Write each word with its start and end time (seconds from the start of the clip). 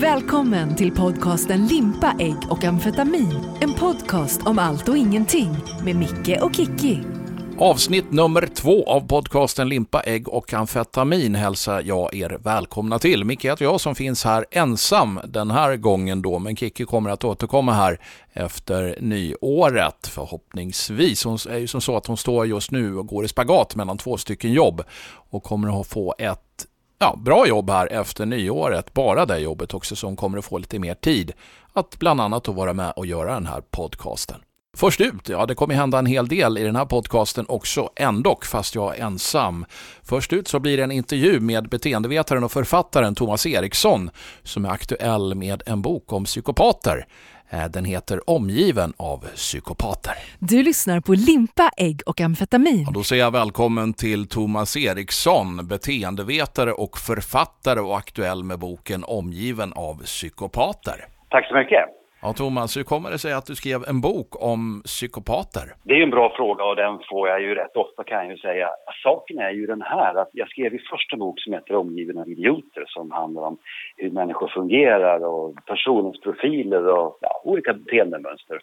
Välkommen 0.00 0.76
till 0.76 0.90
podcasten 0.90 1.66
Limpa, 1.66 2.14
ägg 2.18 2.36
och 2.48 2.64
amfetamin. 2.64 3.58
En 3.60 3.74
podcast 3.74 4.46
om 4.46 4.58
allt 4.58 4.88
och 4.88 4.96
ingenting 4.96 5.56
med 5.84 5.96
Micke 5.96 6.42
och 6.42 6.54
Kiki. 6.54 6.98
Avsnitt 7.58 8.12
nummer 8.12 8.46
två 8.54 8.84
av 8.84 9.00
podcasten 9.00 9.68
Limpa, 9.68 10.00
ägg 10.00 10.28
och 10.28 10.54
amfetamin 10.54 11.34
hälsar 11.34 11.82
jag 11.82 12.14
er 12.14 12.38
välkomna 12.42 12.98
till. 12.98 13.24
Micke 13.24 13.44
heter 13.44 13.64
jag 13.64 13.80
som 13.80 13.94
finns 13.94 14.24
här 14.24 14.44
ensam 14.50 15.20
den 15.24 15.50
här 15.50 15.76
gången 15.76 16.22
då, 16.22 16.38
men 16.38 16.56
Kiki 16.56 16.84
kommer 16.84 17.10
att 17.10 17.24
återkomma 17.24 17.72
här 17.72 18.00
efter 18.32 18.98
nyåret 19.00 20.06
förhoppningsvis. 20.06 21.24
Hon 21.24 21.38
är 21.50 21.58
ju 21.58 21.66
som 21.66 21.80
så 21.80 21.96
att 21.96 22.06
hon 22.06 22.16
står 22.16 22.46
just 22.46 22.70
nu 22.70 22.96
och 22.96 23.06
går 23.06 23.24
i 23.24 23.28
spagat 23.28 23.76
mellan 23.76 23.98
två 23.98 24.16
stycken 24.16 24.52
jobb 24.52 24.82
och 25.30 25.42
kommer 25.42 25.80
att 25.80 25.86
få 25.86 26.14
ett 26.18 26.49
ja, 27.00 27.16
bra 27.16 27.46
jobb 27.46 27.70
här 27.70 27.92
efter 27.92 28.26
nyåret, 28.26 28.94
bara 28.94 29.26
det 29.26 29.38
jobbet 29.38 29.74
också 29.74 29.96
som 29.96 30.16
kommer 30.16 30.38
att 30.38 30.44
få 30.44 30.58
lite 30.58 30.78
mer 30.78 30.94
tid 30.94 31.32
att 31.72 31.98
bland 31.98 32.20
annat 32.20 32.48
att 32.48 32.54
vara 32.54 32.72
med 32.72 32.92
och 32.96 33.06
göra 33.06 33.34
den 33.34 33.46
här 33.46 33.60
podcasten. 33.70 34.40
Först 34.76 35.00
ut, 35.00 35.28
ja 35.28 35.46
det 35.46 35.54
kommer 35.54 35.74
hända 35.74 35.98
en 35.98 36.06
hel 36.06 36.28
del 36.28 36.58
i 36.58 36.62
den 36.62 36.76
här 36.76 36.84
podcasten 36.84 37.46
också, 37.48 37.90
ändock 37.96 38.44
fast 38.44 38.74
jag 38.74 38.98
är 38.98 39.04
ensam. 39.04 39.66
Först 40.02 40.32
ut 40.32 40.48
så 40.48 40.58
blir 40.58 40.76
det 40.76 40.82
en 40.82 40.92
intervju 40.92 41.40
med 41.40 41.68
beteendevetaren 41.68 42.44
och 42.44 42.52
författaren 42.52 43.14
Thomas 43.14 43.46
Eriksson 43.46 44.10
som 44.42 44.64
är 44.64 44.70
aktuell 44.70 45.34
med 45.34 45.62
en 45.66 45.82
bok 45.82 46.12
om 46.12 46.24
psykopater. 46.24 47.06
Eh, 47.50 47.64
den 47.70 47.84
heter 47.84 48.30
Omgiven 48.30 48.92
av 48.96 49.18
psykopater. 49.34 50.14
Du 50.38 50.62
lyssnar 50.62 51.00
på 51.00 51.12
Limpa, 51.12 51.70
ägg 51.76 52.00
och 52.06 52.20
amfetamin. 52.20 52.82
Ja, 52.86 52.90
då 52.94 53.02
säger 53.02 53.22
jag 53.22 53.30
välkommen 53.30 53.94
till 53.94 54.28
Thomas 54.28 54.76
Eriksson, 54.76 55.66
beteendevetare 55.66 56.72
och 56.72 56.98
författare 56.98 57.80
och 57.80 57.98
aktuell 57.98 58.44
med 58.44 58.58
boken 58.58 59.04
Omgiven 59.04 59.72
av 59.72 60.02
psykopater. 60.04 61.04
Tack 61.28 61.48
så 61.48 61.54
mycket. 61.54 61.99
Ja, 62.22 62.32
Thomas, 62.32 62.76
hur 62.76 62.82
kommer 62.82 63.10
det 63.10 63.18
sig 63.18 63.32
att 63.32 63.46
du 63.46 63.54
skrev 63.54 63.80
en 63.88 64.00
bok 64.00 64.30
om 64.50 64.82
psykopater? 64.84 65.66
Det 65.84 65.94
är 65.94 65.98
ju 65.98 66.02
en 66.02 66.10
bra 66.10 66.32
fråga 66.36 66.64
och 66.64 66.76
den 66.76 66.98
får 67.10 67.28
jag 67.28 67.42
ju 67.42 67.54
rätt 67.54 67.76
ofta 67.76 68.04
kan 68.04 68.18
jag 68.18 68.30
ju 68.30 68.36
säga. 68.36 68.68
Saken 69.02 69.38
är 69.38 69.50
ju 69.50 69.66
den 69.66 69.82
här 69.82 70.14
att 70.14 70.30
jag 70.32 70.48
skrev 70.48 70.72
ju 70.72 70.78
första 70.90 71.16
bok 71.16 71.40
som 71.40 71.52
heter 71.52 71.74
Omgiven 71.74 72.18
av 72.18 72.28
idioter 72.28 72.84
som 72.86 73.10
handlar 73.10 73.42
om 73.42 73.58
hur 73.96 74.10
människor 74.10 74.48
fungerar 74.48 75.24
och 75.24 75.54
personens 75.66 76.20
profiler 76.20 76.86
och 76.86 77.18
ja, 77.20 77.42
olika 77.44 77.72
beteendemönster. 77.72 78.58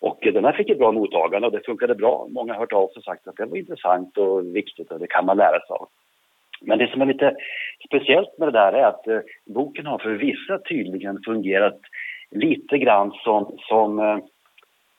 Och 0.00 0.18
den 0.22 0.44
här 0.44 0.52
fick 0.52 0.70
ett 0.70 0.78
bra 0.78 0.92
mottagande 0.92 1.46
och 1.46 1.52
det 1.52 1.66
funkade 1.66 1.94
bra. 1.94 2.26
Många 2.30 2.52
har 2.52 2.60
hört 2.60 2.72
av 2.72 2.88
sig 2.88 2.98
och 2.98 3.04
sagt 3.04 3.28
att 3.28 3.36
det 3.36 3.46
var 3.46 3.56
intressant 3.56 4.18
och 4.18 4.56
viktigt 4.56 4.90
och 4.90 4.98
det 4.98 5.06
kan 5.06 5.26
man 5.26 5.36
lära 5.36 5.60
sig 5.60 5.74
av. 5.80 5.88
Men 6.60 6.78
det 6.78 6.90
som 6.90 7.00
är 7.00 7.06
lite 7.06 7.36
speciellt 7.86 8.38
med 8.38 8.48
det 8.48 8.52
där 8.52 8.72
är 8.72 8.84
att 8.86 9.06
eh, 9.06 9.20
boken 9.46 9.86
har 9.86 9.98
för 9.98 10.10
vissa 10.10 10.58
tydligen 10.58 11.22
fungerat 11.24 11.80
lite 12.30 12.78
grann 12.78 13.12
som, 13.24 13.58
som 13.58 13.98
eh, 13.98 14.18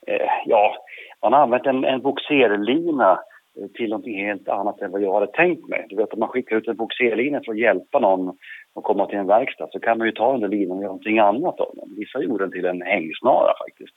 eh, 0.06 0.30
ja, 0.46 0.76
man 1.22 1.32
har 1.32 1.40
använt 1.40 1.66
en, 1.66 1.84
en 1.84 2.00
boxerlina 2.00 3.12
eh, 3.60 3.68
till 3.74 3.90
något 3.90 4.06
helt 4.06 4.48
annat 4.48 4.80
än 4.80 4.90
vad 4.90 5.02
jag 5.02 5.14
hade 5.14 5.32
tänkt 5.32 5.68
mig. 5.68 5.86
Du 5.88 5.96
vet 5.96 6.12
om 6.12 6.20
man 6.20 6.28
skickar 6.28 6.56
ut 6.56 6.68
en 6.68 6.76
boxerlina 6.76 7.40
för 7.44 7.52
att 7.52 7.58
hjälpa 7.58 7.98
någon 7.98 8.28
att 8.74 8.84
komma 8.84 9.06
till 9.06 9.18
en 9.18 9.26
verkstad 9.26 9.68
så 9.72 9.80
kan 9.80 9.98
man 9.98 10.06
ju 10.06 10.12
ta 10.12 10.32
den 10.32 10.40
där 10.40 10.48
linan 10.48 10.76
och 10.76 10.82
göra 10.82 10.92
någonting 10.92 11.18
annat 11.18 11.60
av 11.60 11.70
den. 11.74 11.94
Vissa 11.96 12.22
gjorde 12.22 12.44
den 12.44 12.52
till 12.52 12.64
en 12.64 12.82
hängsnara 12.82 13.52
faktiskt. 13.66 13.94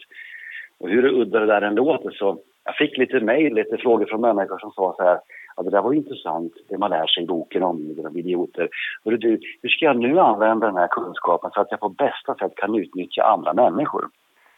Och 0.80 0.90
hur 0.90 1.06
udda 1.06 1.40
det 1.40 1.46
där 1.46 1.62
än 1.62 1.76
låter 1.76 2.10
så 2.10 2.40
jag 2.64 2.76
fick 2.76 2.98
lite 2.98 3.20
mejl, 3.20 3.54
lite 3.54 3.78
frågor 3.78 4.06
från 4.06 4.22
människor 4.22 4.60
som 4.60 4.72
sa 4.72 4.94
så 4.98 5.04
här 5.04 5.20
Ja, 5.56 5.64
det 5.64 5.70
där 5.70 5.82
var 5.82 5.94
intressant, 5.94 6.54
det 6.70 6.78
man 6.78 6.90
lär 6.90 7.08
sig 7.08 7.24
i 7.24 7.28
boken 7.28 7.64
om 7.64 8.06
av 8.06 8.18
idioter. 8.18 8.70
Hörru 9.06 9.18
du, 9.18 9.38
typ, 9.38 9.60
hur 9.62 9.70
ska 9.70 9.86
jag 9.86 9.98
nu 9.98 10.20
använda 10.20 10.68
den 10.68 10.78
här 10.78 10.88
kunskapen 10.88 11.52
så 11.54 11.62
att 11.62 11.72
jag 11.72 11.80
på 11.80 11.90
bästa 11.90 12.36
sätt 12.36 12.56
kan 12.56 12.76
utnyttja 12.76 13.24
andra 13.24 13.54
människor? 13.54 14.10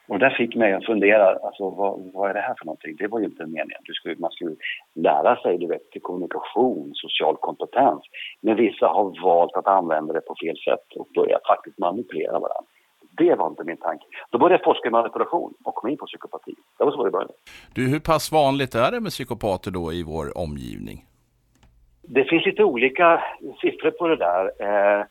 Och 0.08 0.20
det 0.20 0.30
fick 0.30 0.56
mig 0.56 0.74
att 0.74 0.86
fundera, 0.86 1.26
alltså 1.30 1.70
vad, 1.70 2.12
vad, 2.14 2.30
är 2.30 2.34
det 2.34 2.40
här 2.40 2.56
för 2.58 2.66
någonting? 2.66 2.96
Det 2.96 3.08
var 3.08 3.20
ju 3.20 3.26
inte 3.26 3.46
meningen. 3.46 3.82
Du 3.84 3.94
skulle, 3.94 4.16
man 4.20 4.32
skulle 4.32 4.56
lära 4.96 5.36
sig, 5.36 5.58
du 5.58 5.68
vet, 5.68 5.82
kommunikation, 6.02 6.92
social 6.94 7.38
kompetens. 7.38 8.02
Men 8.42 8.56
vissa 8.56 8.88
har 8.88 9.24
valt 9.24 9.56
att 9.56 9.68
använda 9.68 10.14
det 10.14 10.22
på 10.22 10.36
fel 10.44 10.58
sätt 10.58 10.88
och 10.96 11.08
börjat 11.16 11.48
faktiskt 11.48 11.80
manipulera 11.80 12.32
varandra. 12.32 12.70
Det 13.18 13.36
var 13.36 13.48
inte 13.48 13.64
min 13.64 13.78
tanke. 13.78 14.06
Då 14.30 14.38
började 14.38 14.56
jag 14.56 14.64
forska 14.64 14.88
i 14.88 14.92
manipulation 14.92 15.54
och 15.64 15.76
kom 15.76 15.90
in 15.90 15.98
på 15.98 16.06
psykopati. 16.06 16.56
Det 16.78 16.84
var 16.84 16.92
så 16.92 17.04
det 17.04 17.12
började. 17.12 17.34
Du, 17.74 17.88
hur 17.88 18.00
pass 18.00 18.32
vanligt 18.32 18.76
är 18.76 18.92
det 18.92 19.00
med 19.00 19.12
psykopater 19.12 19.72
då 19.72 19.94
i 19.94 20.04
vår 20.04 20.38
omgivning? 20.38 21.06
Det 22.02 22.24
finns 22.24 22.46
lite 22.46 22.64
olika 22.64 23.24
siffror 23.62 23.92
på 23.92 24.08
det 24.08 24.16
där. 24.16 24.44
Eh, 24.60 25.06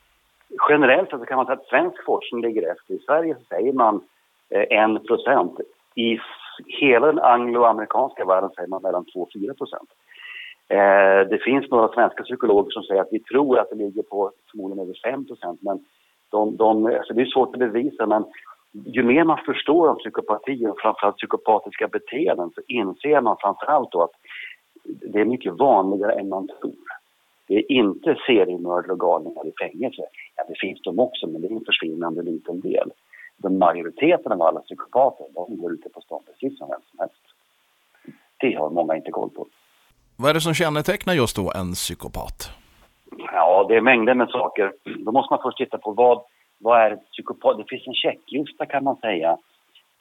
generellt 0.68 1.10
så 1.10 1.18
kan 1.18 1.36
man 1.36 1.46
säga 1.46 1.58
att 1.58 1.66
svensk 1.66 2.04
forskning 2.04 2.42
ligger 2.42 2.72
efter. 2.72 2.94
I 2.94 2.98
Sverige 2.98 3.34
så 3.34 3.44
säger 3.48 3.72
man 3.72 4.04
eh, 4.50 4.94
1 4.94 5.06
procent. 5.06 5.60
I 5.94 6.18
hela 6.80 7.06
den 7.06 7.18
angloamerikanska 7.18 8.24
världen 8.24 8.50
säger 8.50 8.68
man 8.68 8.82
mellan 8.82 9.04
2 9.04 9.20
och 9.20 9.32
4 9.32 9.54
procent. 9.54 9.90
Eh, 10.68 11.28
det 11.30 11.38
finns 11.44 11.70
några 11.70 11.88
svenska 11.88 12.22
psykologer 12.22 12.70
som 12.70 12.82
säger 12.82 13.00
att 13.02 13.12
vi 13.12 13.20
tror 13.20 13.58
att 13.58 13.70
det 13.70 13.76
ligger 13.76 14.02
på 14.02 14.30
förmodligen 14.50 14.84
över 14.84 15.12
5 15.12 15.26
procent. 15.26 15.58
Men 15.62 15.84
de, 16.32 16.56
de, 16.56 16.86
alltså 16.86 17.14
det 17.14 17.22
är 17.22 17.26
svårt 17.26 17.54
att 17.54 17.58
bevisa, 17.58 18.06
men 18.06 18.24
ju 18.72 19.02
mer 19.02 19.24
man 19.24 19.38
förstår 19.46 19.88
om 19.88 19.98
psykopati 19.98 20.66
och 20.66 20.80
framförallt 20.80 21.16
psykopatiska 21.16 21.88
beteenden 21.88 22.50
så 22.54 22.60
inser 22.66 23.20
man 23.20 23.36
framförallt 23.40 23.92
då 23.92 24.02
att 24.02 24.16
det 24.84 25.20
är 25.20 25.24
mycket 25.24 25.52
vanligare 25.52 26.12
än 26.12 26.28
man 26.28 26.48
tror. 26.48 26.84
Det 27.48 27.54
är 27.54 27.72
inte 27.72 28.18
seriemördare 28.26 28.92
och 28.92 29.00
galningar 29.00 29.46
i 29.46 29.52
fängelse. 29.60 30.02
Ja, 30.36 30.44
det 30.48 30.54
finns 30.60 30.82
de 30.82 30.98
också, 30.98 31.26
men 31.26 31.40
det 31.40 31.48
är 31.48 31.52
en 31.52 31.64
försvinnande 31.64 32.22
liten 32.22 32.60
del. 32.60 32.92
Den 33.36 33.58
majoriteten 33.58 34.32
av 34.32 34.42
alla 34.42 34.60
psykopater, 34.60 35.26
de 35.34 35.56
går 35.56 35.72
ute 35.72 35.88
på 35.88 36.00
stan 36.00 36.20
precis 36.26 36.58
som 36.58 36.68
vem 36.68 36.80
som 36.90 36.98
helst. 36.98 37.22
Det 38.40 38.54
har 38.54 38.70
många 38.70 38.96
inte 38.96 39.10
koll 39.10 39.30
på. 39.30 39.46
Vad 40.16 40.30
är 40.30 40.34
det 40.34 40.40
som 40.40 40.54
kännetecknar 40.54 41.14
just 41.14 41.36
då 41.36 41.52
en 41.54 41.72
psykopat? 41.72 42.61
Ja, 43.62 43.68
det 43.68 43.76
är 43.76 43.80
mängder 43.80 44.14
med 44.14 44.28
saker. 44.28 44.72
Då 45.04 45.12
måste 45.12 45.32
man 45.32 45.42
först 45.42 45.58
titta 45.58 45.78
på 45.78 45.92
vad, 45.92 46.22
vad 46.60 46.80
är 46.80 46.96
psykopat? 46.96 47.58
Det 47.58 47.64
finns 47.68 47.86
en 47.86 47.94
checklista 47.94 48.66
kan 48.66 48.84
man 48.84 48.96
säga 48.96 49.36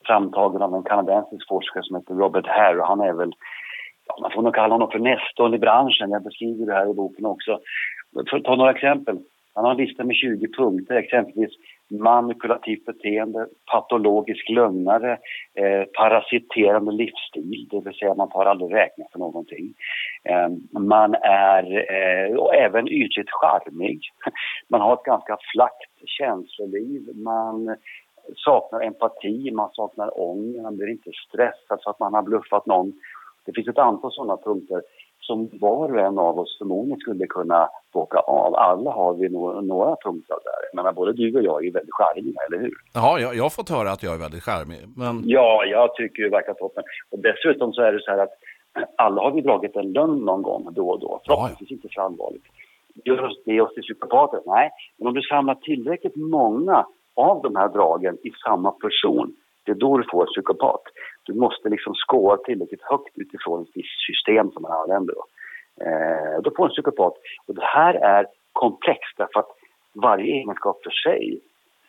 framtagen 0.05 0.61
av 0.61 0.75
en 0.75 0.83
kanadensisk 0.83 1.47
forskare 1.47 1.83
som 1.83 1.95
heter 1.95 2.13
Robert 2.13 2.47
Hare. 2.47 2.81
Han 2.81 3.01
är 3.01 3.13
väl, 3.13 3.33
ja, 4.07 4.17
man 4.21 4.31
får 4.31 4.41
nog 4.41 4.55
kalla 4.55 4.73
honom 4.73 4.91
för 4.91 4.99
nestorn 4.99 5.53
i 5.53 5.57
branschen. 5.57 6.11
Jag 6.11 6.23
beskriver 6.23 6.65
det 6.65 6.73
här 6.73 6.91
i 6.91 6.93
boken 6.93 7.25
också. 7.25 7.59
För 8.29 8.37
att 8.37 8.43
ta 8.43 8.55
några 8.55 8.71
exempel. 8.71 9.17
Han 9.53 9.65
har 9.65 9.71
en 9.71 9.77
lista 9.77 10.03
med 10.03 10.15
20 10.15 10.47
punkter, 10.47 10.95
exempelvis 10.95 11.51
manipulativt 11.89 12.85
beteende, 12.85 13.47
patologisk 13.71 14.49
lögnare, 14.49 15.11
eh, 15.55 15.83
parasiterande 15.97 16.91
livsstil, 16.91 17.67
det 17.71 17.81
vill 17.85 17.93
säga 17.93 18.13
man 18.13 18.29
tar 18.29 18.45
aldrig 18.45 18.73
räkna 18.73 19.05
för 19.11 19.19
någonting. 19.19 19.73
Eh, 20.29 20.79
man 20.81 21.15
är 21.21 21.63
eh, 21.93 22.37
och 22.37 22.55
även 22.55 22.87
ytligt 22.87 23.31
charmig. 23.31 24.01
Man 24.69 24.81
har 24.81 24.93
ett 24.93 25.03
ganska 25.03 25.37
flackt 25.53 25.91
känsloliv, 26.05 27.01
man 27.15 27.75
saknar 28.35 28.81
empati, 28.81 29.51
man 29.51 29.69
saknar 29.73 30.21
ånger, 30.21 30.61
man 30.61 30.77
blir 30.77 30.91
inte 30.91 31.11
stressad 31.27 31.79
så 31.81 31.89
att 31.89 31.99
man 31.99 32.13
har 32.13 32.21
bluffat 32.21 32.65
någon. 32.65 32.93
Det 33.45 33.53
finns 33.55 33.67
ett 33.67 33.77
antal 33.77 34.11
sådana 34.11 34.37
punkter 34.37 34.81
som 35.19 35.49
var 35.51 35.93
och 35.93 35.99
en 35.99 36.17
av 36.19 36.39
oss 36.39 36.57
förmodligen 36.57 36.99
skulle 36.99 37.27
kunna 37.27 37.69
bocka 37.93 38.17
av. 38.17 38.55
Alla 38.55 38.91
har 38.91 39.13
vi 39.13 39.29
några, 39.29 39.61
några 39.61 39.95
punkter 40.03 40.35
där. 40.43 40.61
Jag 40.71 40.75
menar, 40.75 40.93
både 40.93 41.13
du 41.13 41.37
och 41.37 41.43
jag 41.43 41.65
är 41.65 41.71
väldigt 41.71 41.93
charmiga, 41.93 42.39
eller 42.47 42.59
hur? 42.59 42.73
Ja, 42.93 43.19
jag, 43.19 43.35
jag 43.35 43.43
har 43.43 43.49
fått 43.49 43.69
höra 43.69 43.91
att 43.91 44.03
jag 44.03 44.13
är 44.13 44.17
väldigt 44.17 44.43
charmig. 44.43 44.79
Men... 44.95 45.21
Ja, 45.25 45.65
jag 45.65 45.95
tycker 45.95 46.23
det 46.23 46.29
verkar 46.29 46.53
toppen. 46.53 46.83
Och 47.11 47.19
dessutom 47.19 47.73
så 47.73 47.81
är 47.81 47.91
det 47.93 48.01
så 48.01 48.11
här 48.11 48.17
att 48.17 48.33
alla 48.95 49.21
har 49.21 49.31
vi 49.31 49.41
dragit 49.41 49.75
en 49.75 49.93
lögn 49.93 50.25
någon 50.25 50.41
gång 50.41 50.73
då 50.73 50.89
och 50.89 50.99
då. 50.99 51.21
Förhoppningsvis 51.25 51.71
inte 51.71 51.87
så 51.91 52.01
allvarligt. 52.01 52.43
Gör 53.05 53.35
det 53.45 53.61
oss 53.61 53.73
till 53.73 53.83
psykopater? 53.83 54.41
Nej, 54.45 54.69
men 54.97 55.07
om 55.07 55.13
du 55.13 55.21
samlar 55.21 55.55
tillräckligt 55.55 56.15
många 56.15 56.85
av 57.15 57.41
de 57.41 57.55
här 57.55 57.69
dragen 57.69 58.17
i 58.23 58.31
samma 58.45 58.71
person, 58.71 59.35
det 59.65 59.71
är 59.71 59.75
då 59.75 59.97
du 59.97 60.03
får 60.11 60.25
psykopat. 60.25 60.81
Du 61.23 61.33
måste 61.33 61.69
liksom 61.69 61.93
skåra 61.95 62.37
tillräckligt 62.37 62.81
högt 62.81 63.17
utifrån 63.17 63.61
ett 63.61 63.69
visst 63.73 64.05
system 64.07 64.51
som 64.51 64.61
man 64.61 64.71
använder. 64.71 65.13
Då. 65.13 65.23
Eh, 65.85 66.41
då 66.43 66.51
får 66.55 66.65
en 66.65 66.71
psykopat. 66.71 67.13
Och 67.47 67.55
det 67.55 67.65
här 67.65 67.93
är 67.93 68.25
komplext 68.53 69.17
därför 69.17 69.39
att 69.39 69.51
varje 69.93 70.33
egenskap 70.33 70.83
för 70.83 70.91
sig 70.91 71.39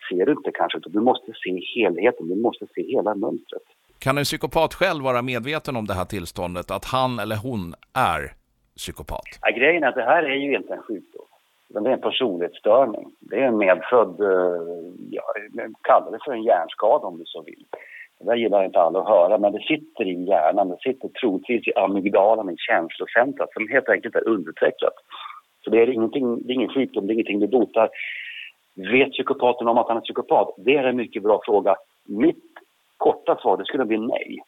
ser 0.09 0.25
du 0.25 0.31
inte 0.31 0.51
kanske, 0.51 0.77
utan 0.77 0.91
du 0.91 0.99
måste 0.99 1.31
se 1.43 1.61
helheten, 1.75 2.27
du 2.27 2.35
måste 2.35 2.65
se 2.75 2.81
hela 2.81 3.15
mönstret. 3.15 3.63
Kan 4.03 4.17
en 4.17 4.23
psykopat 4.23 4.73
själv 4.73 5.03
vara 5.03 5.21
medveten 5.21 5.75
om 5.75 5.85
det 5.87 5.93
här 5.93 6.05
tillståndet, 6.05 6.71
att 6.71 6.85
han 6.85 7.19
eller 7.19 7.35
hon 7.35 7.73
är 7.93 8.21
psykopat? 8.77 9.27
Ja, 9.41 9.49
grejen 9.59 9.83
är 9.83 9.87
att 9.87 9.95
det 9.95 10.11
här 10.13 10.23
är 10.23 10.35
ju 10.35 10.55
inte 10.55 10.73
en 10.73 10.81
sjukdom. 10.81 11.25
Det 11.69 11.89
är 11.89 11.93
en 11.93 12.01
personlighetsstörning. 12.01 13.05
Det 13.19 13.35
är 13.39 13.47
en 13.47 13.57
medfödd, 13.57 14.21
eh, 14.21 14.61
ja, 15.09 15.23
kalla 15.81 16.11
det 16.11 16.19
för 16.25 16.31
en 16.31 16.43
hjärnskada 16.43 17.07
om 17.07 17.17
du 17.17 17.25
så 17.25 17.41
vill. 17.41 17.65
Det 18.19 18.25
där 18.25 18.35
gillar 18.35 18.65
inte 18.65 18.79
alla 18.79 18.99
att 18.99 19.07
höra, 19.07 19.37
men 19.37 19.51
det 19.53 19.61
sitter 19.61 20.05
i 20.07 20.23
hjärnan. 20.23 20.69
Det 20.69 20.77
sitter 20.77 21.07
troligtvis 21.07 21.67
i 21.67 21.73
amygdalan, 21.73 22.49
i 22.49 22.55
känslocentrat, 22.57 23.53
som 23.53 23.69
helt 23.69 23.89
enkelt 23.89 24.15
är 24.15 24.27
underutvecklat. 24.27 24.97
Så 25.63 25.69
det 25.69 25.81
är, 25.81 25.89
ingenting, 25.89 26.47
det 26.47 26.53
är 26.53 26.55
ingen 26.55 26.73
sjukdom, 26.73 27.07
det 27.07 27.11
är 27.11 27.15
ingenting 27.15 27.39
du 27.39 27.47
botar. 27.47 27.89
Vet 28.75 29.11
psykopaten 29.11 29.67
om 29.67 29.77
att 29.77 29.87
han 29.87 29.97
är 29.97 30.01
psykopat? 30.01 30.55
Det 30.57 30.75
är 30.75 30.83
en 30.83 30.95
mycket 30.95 31.23
bra 31.23 31.41
fråga. 31.45 31.75
Mitt 32.05 32.52
korta 33.07 33.35
svar 33.41 33.57
det 33.57 33.65
skulle 33.65 33.85
bli 33.85 33.97
nej. 33.97 34.39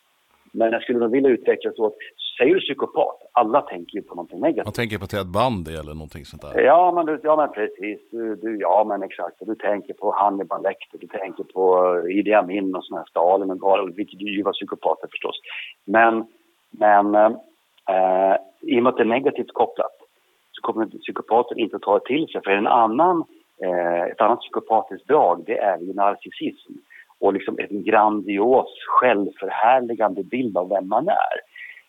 Men 0.52 0.72
jag 0.72 0.82
skulle 0.82 1.00
nog 1.00 1.12
vilja 1.12 1.30
utveckla 1.30 1.72
så 1.72 1.86
att 1.86 1.94
säger 2.38 2.54
du 2.54 2.60
psykopat, 2.60 3.18
alla 3.32 3.62
tänker 3.62 3.96
ju 3.98 4.02
på 4.02 4.16
någonting 4.16 4.40
negativt. 4.40 4.66
Man 4.66 4.74
tänker 4.74 4.98
på 4.98 5.08
Ted 5.08 5.28
Bundy 5.38 5.74
eller 5.82 5.94
någonting 5.94 6.26
sånt 6.26 6.42
där. 6.42 6.62
Ja, 6.62 6.92
men, 6.96 7.20
ja, 7.24 7.36
men 7.36 7.50
precis. 7.50 8.00
Du, 8.12 8.36
du, 8.36 8.58
ja, 8.60 8.86
men 8.88 9.04
exakt. 9.04 9.36
Du 9.40 9.56
tänker 9.56 9.94
på 9.94 10.16
Hannibal 10.20 10.64
Lecter, 10.64 10.98
du 10.98 11.08
tänker 11.08 11.44
på 11.44 11.66
Idi 12.10 12.34
Amin 12.34 12.76
och 12.76 12.86
sådana 12.86 13.02
här 13.02 13.10
Stalin 13.10 13.52
och 13.52 13.60
Galen, 13.60 13.94
vilket 13.96 14.22
ju 14.22 14.44
var 14.44 14.54
psykopater 14.54 15.08
förstås. 15.12 15.36
Men, 15.86 16.14
men 16.72 17.16
eh, 17.16 18.36
i 18.62 18.80
och 18.80 18.84
med 18.84 18.90
att 18.90 18.98
det 18.98 19.04
är 19.04 19.18
negativt 19.18 19.54
kopplat 19.54 19.96
så 20.52 20.62
kommer 20.62 20.86
psykopater 20.86 21.60
inte 21.60 21.76
att 21.76 21.82
ta 21.82 22.00
det 22.00 22.06
till 22.06 22.28
sig. 22.28 22.42
För 22.44 22.52
en 22.52 22.68
annan, 22.68 23.24
eh, 23.64 24.04
ett 24.12 24.22
annat 24.22 24.40
psykopatiskt 24.40 25.08
drag, 25.08 25.44
det 25.46 25.58
är 25.58 25.78
ju 25.78 25.94
narcissism 25.94 26.74
och 27.26 27.34
liksom 27.34 27.56
en 27.60 27.84
grandios 27.84 28.72
självförhärligande 28.88 30.24
bild 30.24 30.58
av 30.58 30.70
vem 30.70 30.88
man 30.88 31.08
är. 31.08 31.38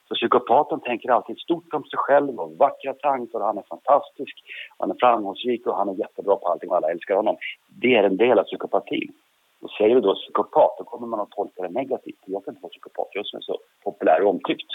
Så 0.09 0.15
psykopaten 0.15 0.81
tänker 0.81 1.11
alltid 1.11 1.39
stort 1.39 1.75
om 1.75 1.85
sig 1.85 1.99
själv 1.99 2.35
och 2.41 2.57
vackra 2.59 2.95
tankar 2.95 3.39
och 3.39 3.47
han 3.47 3.59
är 3.59 3.69
fantastisk, 3.69 4.35
han 4.79 4.91
är 4.91 4.97
framgångsrik 5.01 5.67
och 5.67 5.77
han 5.77 5.89
är 5.89 5.95
jättebra 5.95 6.37
på 6.37 6.49
allting 6.49 6.71
och 6.71 6.77
alla 6.77 6.91
älskar 6.91 7.15
honom. 7.15 7.37
Det 7.83 7.95
är 7.95 8.03
en 8.03 8.17
del 8.17 8.39
av 8.39 8.45
psykopatin. 8.45 9.13
Och 9.63 9.71
säger 9.71 9.95
du 9.95 10.01
då 10.01 10.15
psykopat, 10.15 10.75
då 10.79 10.85
kommer 10.85 11.07
man 11.07 11.21
att 11.21 11.31
tolka 11.31 11.63
det 11.63 11.69
negativt. 11.69 12.21
Jag 12.27 12.45
kan 12.45 12.53
inte 12.53 12.63
vara 12.63 12.71
psykopat, 12.71 13.09
jag 13.13 13.27
som 13.27 13.37
är 13.37 13.43
så 13.43 13.59
populär 13.85 14.23
och 14.23 14.31
omtyckt. 14.31 14.71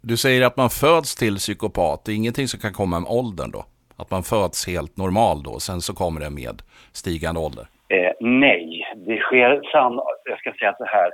Du 0.00 0.16
säger 0.16 0.46
att 0.46 0.56
man 0.56 0.70
föds 0.70 1.16
till 1.16 1.36
psykopat, 1.36 2.04
det 2.04 2.12
är 2.12 2.16
ingenting 2.16 2.48
som 2.48 2.60
kan 2.60 2.72
komma 2.72 3.00
med 3.00 3.10
åldern 3.10 3.50
då? 3.50 3.64
Att 3.96 4.10
man 4.10 4.22
föds 4.22 4.66
helt 4.66 4.96
normal 4.96 5.42
då, 5.42 5.60
sen 5.60 5.80
så 5.80 5.94
kommer 5.94 6.20
det 6.20 6.30
med 6.30 6.62
stigande 6.92 7.40
ålder? 7.40 7.66
Eh, 7.88 8.12
nej, 8.20 8.81
det 8.94 9.18
sker 9.18 9.60
sann... 9.72 10.00
Jag 10.24 10.38
ska 10.38 10.52
säga 10.52 10.74
så 10.78 10.84
här. 10.84 11.10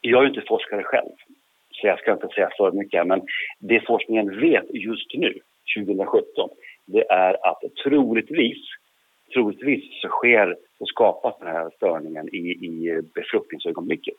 Jag 0.00 0.18
är 0.18 0.22
ju 0.22 0.28
inte 0.28 0.48
forskare 0.48 0.82
själv, 0.82 1.12
så 1.70 1.86
jag 1.86 1.98
ska 1.98 2.12
inte 2.12 2.28
säga 2.28 2.50
för 2.56 2.72
mycket. 2.72 3.06
Men 3.06 3.22
det 3.58 3.86
forskningen 3.86 4.40
vet 4.40 4.74
just 4.74 5.14
nu, 5.14 5.40
2017, 5.76 6.50
det 6.86 7.10
är 7.10 7.48
att 7.50 7.62
troligtvis, 7.84 8.58
troligtvis 9.34 10.00
så 10.02 10.08
sker 10.08 10.56
och 10.80 10.88
skapas 10.88 11.38
den 11.38 11.48
här 11.48 11.70
störningen 11.76 12.34
i, 12.34 12.38
i 12.38 13.02
befruktningsögonblicket. 13.14 14.16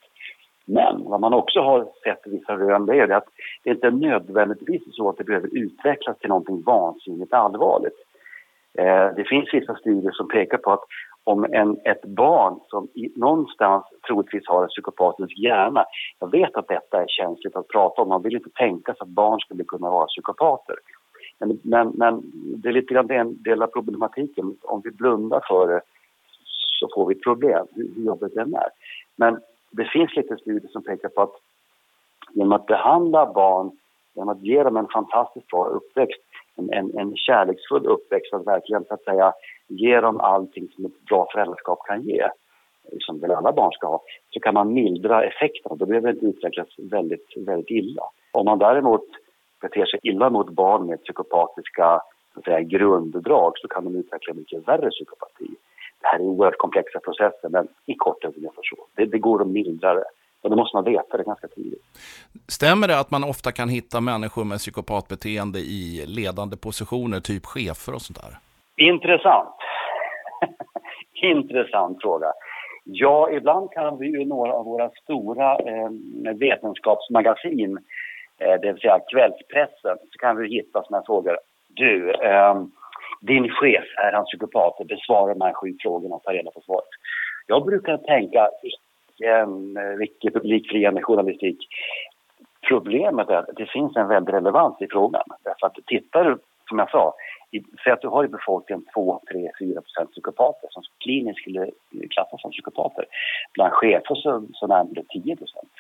Men 0.66 1.04
vad 1.04 1.20
man 1.20 1.34
också 1.34 1.60
har 1.60 1.88
sett 2.04 2.28
i 2.28 2.30
vissa 2.30 2.56
rön 2.56 2.86
det 2.86 3.00
är 3.00 3.10
att 3.10 3.28
det 3.64 3.70
inte 3.70 3.88
är 3.88 3.92
nödvändigtvis 3.92 4.82
så 4.92 5.10
att 5.10 5.18
det 5.18 5.24
behöver 5.24 5.50
utvecklas 5.58 6.20
till 6.20 6.30
någonting 6.30 6.62
vansinnigt 6.62 7.34
allvarligt. 7.34 8.07
Eh, 8.78 9.16
det 9.16 9.24
finns 9.24 9.54
vissa 9.54 9.76
studier 9.76 10.12
som 10.12 10.28
pekar 10.28 10.58
på 10.58 10.72
att 10.72 10.84
om 11.24 11.46
en, 11.52 11.78
ett 11.84 12.06
barn 12.06 12.60
som 12.68 12.88
i, 12.94 13.12
någonstans 13.16 13.86
troligtvis 14.08 14.48
har 14.48 14.64
en 14.64 14.70
psykopatisk 14.70 15.38
hjärna. 15.38 15.86
Jag 16.20 16.32
vet 16.32 16.56
att 16.56 16.68
detta 16.68 17.02
är 17.02 17.08
känsligt 17.08 17.56
att 17.56 17.68
prata 17.68 18.02
om. 18.02 18.10
Man 18.10 18.22
vill 18.22 18.36
inte 18.36 18.50
tänka 18.50 18.94
sig 18.94 19.02
att 19.02 19.08
barn 19.08 19.40
skulle 19.40 19.64
kunna 19.64 19.90
vara 19.90 20.08
psykopater. 20.08 20.76
Men, 21.40 21.60
men, 21.64 21.88
men 21.96 22.22
det 22.34 22.70
är 22.70 22.74
lite 22.74 22.94
grann 22.94 23.12
en 23.12 23.44
del 23.44 23.64
av 23.64 23.68
problematiken. 23.68 24.58
Om 24.62 24.82
vi 24.84 24.92
blundar 24.92 25.42
för 25.48 25.68
det 25.68 25.82
så 26.80 26.88
får 26.96 27.06
vi 27.06 27.16
problem, 27.16 27.68
hur, 27.76 27.96
hur 27.96 28.06
jobbigt 28.06 28.36
det 28.36 28.42
är. 28.42 28.70
Men 29.16 29.40
det 29.72 29.86
finns 29.86 30.16
lite 30.16 30.38
studier 30.38 30.72
som 30.72 30.84
pekar 30.84 31.10
på 31.10 31.22
att 31.22 31.36
genom 32.34 32.54
att 32.54 32.66
behandla 32.66 33.34
barn, 33.34 33.72
genom 34.14 34.30
att 34.30 34.42
ge 34.42 34.64
dem 34.64 34.78
en 34.78 34.88
fantastiskt 34.88 35.48
bra 35.48 35.66
uppväxt, 35.66 36.22
en, 36.58 37.00
en, 37.00 37.16
kärleksfull 37.16 37.86
uppväxt, 37.86 38.34
att 38.34 38.48
verkligen 38.48 38.86
så 38.86 38.94
att 38.94 39.04
säga 39.04 39.34
ge 39.68 40.02
dem 40.02 40.20
allting 40.20 40.68
som 40.76 40.86
ett 40.86 41.06
bra 41.10 41.28
föräldraskap 41.34 41.80
kan 41.88 42.02
ge, 42.02 42.28
som 43.00 43.20
väl 43.20 43.32
alla 43.32 43.52
barn 43.52 43.72
ska 43.72 43.88
ha, 43.88 44.02
så 44.30 44.40
kan 44.40 44.54
man 44.54 44.74
mildra 44.74 45.24
effekterna. 45.24 45.76
Då 45.76 45.86
behöver 45.86 46.08
det 46.08 46.14
inte 46.14 46.26
utvecklas 46.26 46.68
väldigt, 46.78 47.34
väldigt 47.38 47.70
illa. 47.70 48.04
Om 48.32 48.46
man 48.46 48.60
däremot 48.60 49.06
beter 49.62 49.86
sig 49.86 50.00
illa 50.04 50.30
mot 50.30 50.50
barn 50.50 50.86
med 50.86 51.04
psykopatiska 51.04 52.02
så 52.34 52.42
säga, 52.42 52.62
grunddrag 52.62 53.58
så 53.58 53.68
kan 53.68 53.84
de 53.84 53.96
utveckla 53.96 54.34
mycket 54.34 54.68
värre 54.68 54.90
psykopati. 54.90 55.48
Det 56.02 56.08
här 56.08 56.20
är 56.20 56.24
oerhört 56.24 56.58
komplexa 56.58 57.00
processer, 57.00 57.50
men 57.50 57.68
i 57.86 57.96
korthet 57.96 58.38
ungefär 58.38 58.64
så. 58.64 58.86
Det, 58.96 59.06
det 59.06 59.20
går 59.20 59.42
att 59.42 59.48
mildra 59.48 59.94
det. 59.94 60.04
Och 60.48 60.56
det 60.56 60.62
måste 60.62 60.78
man 60.78 60.84
veta 60.84 61.18
det 61.18 61.24
ganska 61.24 61.48
tidigt. 61.48 61.82
Stämmer 62.48 62.88
det 62.88 63.00
att 63.00 63.12
man 63.12 63.24
ofta 63.24 63.52
kan 63.52 63.70
hitta 63.70 64.02
människor 64.02 64.44
med 64.44 64.58
psykopatbeteende 64.58 65.60
i 65.60 66.06
ledande 66.08 66.58
positioner, 66.58 67.20
typ 67.20 67.46
chefer 67.46 67.94
och 67.96 68.02
sånt 68.02 68.20
där? 68.22 68.34
Intressant. 68.92 69.58
Intressant 71.34 71.98
fråga. 72.02 72.32
Ja, 72.84 73.32
ibland 73.32 73.72
kan 73.72 73.98
vi 73.98 74.08
ju 74.08 74.26
några 74.26 74.54
av 74.54 74.66
våra 74.66 74.90
stora 75.04 75.58
eh, 75.60 75.90
vetenskapsmagasin, 76.36 77.78
eh, 78.42 78.56
det 78.62 78.72
vill 78.72 78.82
säga 78.82 79.00
kvällspressen, 79.12 79.98
så 80.12 80.18
kan 80.20 80.38
vi 80.38 80.50
hitta 80.50 80.84
sådana 80.84 81.04
frågor. 81.06 81.38
Du, 81.68 82.12
eh, 82.12 82.56
din 83.22 83.50
chef, 83.50 83.86
är 83.98 84.12
han 84.12 84.26
psykopat? 84.26 84.88
Besvara 84.88 85.34
de 85.34 85.42
här 85.42 85.54
sju 85.54 85.76
frågorna 85.84 86.16
och 86.16 86.24
ta 86.24 86.32
reda 86.34 86.52
på 86.52 86.62
svaret. 86.62 86.94
Jag 87.48 87.66
brukar 87.66 87.98
tänka, 87.98 88.50
en 89.22 89.78
riktig 89.98 90.28
eh, 90.28 90.34
publikfriande 90.34 91.02
journalistik. 91.02 91.58
Problemet 92.68 93.30
är 93.30 93.36
att 93.36 93.56
det 93.56 93.66
finns 93.66 93.96
en 93.96 94.08
väldig 94.08 94.34
relevans 94.34 94.82
i 94.82 94.88
frågan. 94.92 95.24
Därför 95.44 95.68
att 95.68 95.78
tittar 95.86 96.24
du, 96.24 96.38
som 96.70 96.80
jag 96.80 96.90
sa, 96.90 97.14
säg 97.84 97.94
att 97.94 98.02
du 98.02 98.08
har 98.08 98.26
i 98.26 98.28
befolkningen 98.28 98.86
2, 98.94 99.22
3, 99.32 99.52
4 99.60 99.82
procent 99.82 100.12
psykopater 100.12 100.68
som 100.72 100.84
kliniskt 101.00 101.40
skulle 101.40 101.72
klassas 102.10 102.42
som 102.42 102.52
psykopater. 102.52 103.06
Bland 103.54 103.74
chefer 103.74 104.16
så, 104.16 104.46
så 104.54 104.68
närmar 104.68 104.94
det 104.94 105.22
10 105.24 105.36
procent. 105.36 105.72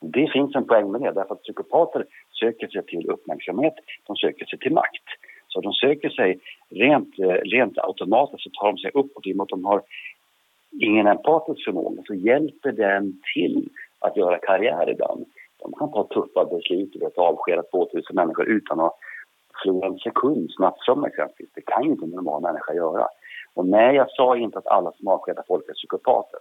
Det 0.00 0.32
finns 0.32 0.54
en 0.54 0.66
poäng 0.66 0.92
med 0.92 1.00
det, 1.00 1.12
därför 1.12 1.34
att 1.34 1.42
psykopater 1.42 2.06
söker 2.40 2.68
sig 2.68 2.86
till 2.86 3.10
uppmärksamhet, 3.10 3.74
de 4.06 4.16
söker 4.16 4.46
sig 4.46 4.58
till 4.58 4.72
makt. 4.72 5.08
Så 5.48 5.60
de 5.60 5.72
söker 5.72 6.10
sig 6.10 6.38
rent, 6.70 7.18
eh, 7.18 7.26
rent 7.26 7.78
automatiskt 7.78 8.42
så 8.42 8.50
tar 8.50 8.66
de 8.66 8.78
sig 8.78 8.90
uppåt 8.94 9.26
i 9.26 9.32
och 9.32 9.36
med 9.36 9.42
att 9.42 9.48
de 9.48 9.64
har 9.64 9.82
ingen 10.80 11.06
empatisk 11.06 11.64
förmåga 11.64 12.02
så 12.06 12.14
hjälper 12.14 12.72
den 12.72 13.20
till 13.34 13.68
att 13.98 14.16
göra 14.16 14.38
karriär 14.38 14.90
ibland. 14.90 15.24
De 15.58 15.72
kan 15.72 15.92
ta 15.92 16.04
tuffa 16.04 16.44
beslut, 16.44 16.96
vet, 17.00 17.18
avskeda 17.18 17.62
2000 17.62 18.16
människor 18.16 18.48
utan 18.48 18.80
att 18.80 18.96
förlora 19.62 19.86
en 19.86 19.98
sekund 19.98 20.50
nattsömn 20.58 21.04
exempelvis. 21.04 21.52
Det 21.54 21.60
kan 21.66 21.84
ju 21.84 21.90
inte 21.90 22.04
en 22.04 22.10
normal 22.10 22.42
människa 22.42 22.74
göra. 22.74 23.08
Och 23.54 23.66
nej, 23.66 23.96
jag 23.96 24.10
sa 24.10 24.36
inte 24.36 24.58
att 24.58 24.66
alla 24.66 24.92
som 24.92 25.08
avskedar 25.08 25.44
folk 25.48 25.68
är 25.68 25.72
psykopater. 25.72 26.40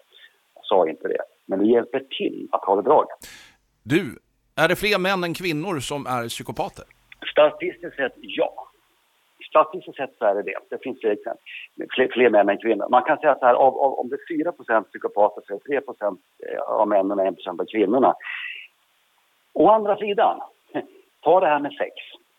Jag 0.55 0.65
sa 0.65 0.89
inte 0.89 1.07
det. 1.07 1.23
Men 1.45 1.59
det 1.59 1.65
hjälper 1.65 1.99
till 1.99 2.47
att 2.51 2.65
ha 2.65 2.75
det 2.75 2.81
bra. 2.81 3.05
Du, 3.83 4.19
är 4.55 4.67
det 4.67 4.75
fler 4.75 4.99
män 4.99 5.23
än 5.23 5.33
kvinnor 5.33 5.79
som 5.79 6.05
är 6.05 6.27
psykopater? 6.27 6.85
Statistiskt 7.31 7.95
sett 7.95 8.13
ja. 8.15 8.70
Statistiskt 9.51 9.97
sett 9.97 10.17
så 10.17 10.25
är 10.25 10.35
det 10.35 10.41
det. 10.41 10.57
Det 10.69 10.83
finns 10.83 10.99
fler, 10.99 11.17
fler, 11.95 12.07
fler 12.13 12.29
män 12.29 12.49
än 12.49 12.57
kvinnor. 12.57 12.87
Man 12.89 13.03
kan 13.03 13.17
säga 13.17 13.35
så 13.39 13.45
här, 13.45 13.53
av, 13.53 13.77
av, 13.79 13.93
om 13.99 14.09
det 14.09 14.15
är 14.15 14.53
4 14.67 14.83
psykopater 14.83 15.41
så 15.47 15.53
är 15.53 15.59
det 15.59 15.81
3 15.81 15.95
eh, 16.47 16.61
av 16.61 16.87
männen 16.87 17.19
och 17.19 17.25
1 17.25 17.47
av 17.47 17.65
kvinnorna. 17.71 18.13
Å 19.53 19.69
andra 19.69 19.97
sidan, 19.97 20.41
ta 21.23 21.39
det 21.39 21.47
här 21.47 21.59
med 21.59 21.73
sex. 21.73 21.95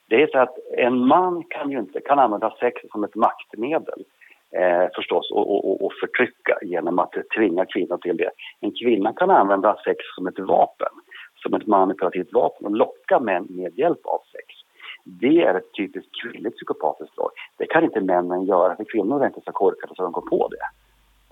Det 0.09 0.23
är 0.23 0.27
så 0.27 0.39
att 0.39 0.59
en 0.77 1.07
man 1.07 1.45
kan 1.45 1.71
ju 1.71 1.79
inte 1.79 2.01
kan 2.01 2.19
använda 2.19 2.55
sex 2.61 2.83
som 2.93 3.05
ett 3.05 3.15
maktmedel 3.15 4.05
eh, 4.57 4.87
förstås 4.95 5.31
och, 5.31 5.51
och, 5.51 5.85
och 5.85 5.93
förtrycka 6.01 6.59
genom 6.63 6.99
att 6.99 7.15
tvinga 7.37 7.67
kvinnor 7.67 7.97
till 7.97 8.17
det. 8.17 8.31
En 8.61 8.73
kvinna 8.73 9.13
kan 9.13 9.31
använda 9.31 9.77
sex 9.85 9.99
som 10.15 10.27
ett 10.27 10.39
vapen, 10.39 10.93
som 11.43 11.55
ett 11.55 11.67
manipulativt 11.67 12.33
vapen 12.33 12.67
och 12.67 12.77
locka 12.77 13.21
män 13.21 13.47
med 13.51 13.79
hjälp 13.79 14.07
av 14.07 14.21
sex. 14.33 14.62
Det 15.05 15.43
är 15.43 15.55
ett 15.55 15.75
typiskt 15.77 16.11
kvinnligt 16.23 16.57
psykopatiskt 16.57 17.17
drag. 17.17 17.31
Det 17.59 17.67
kan 17.67 17.85
inte 17.85 18.01
männen 18.01 18.45
göra, 18.45 18.77
för 18.77 18.85
kvinnor 18.85 19.23
är 19.23 19.27
inte 19.27 19.41
så 19.45 19.53
korkade 19.53 19.95
så 19.97 20.03
de 20.03 20.13
går 20.13 20.31
på 20.31 20.49
det. 20.49 20.67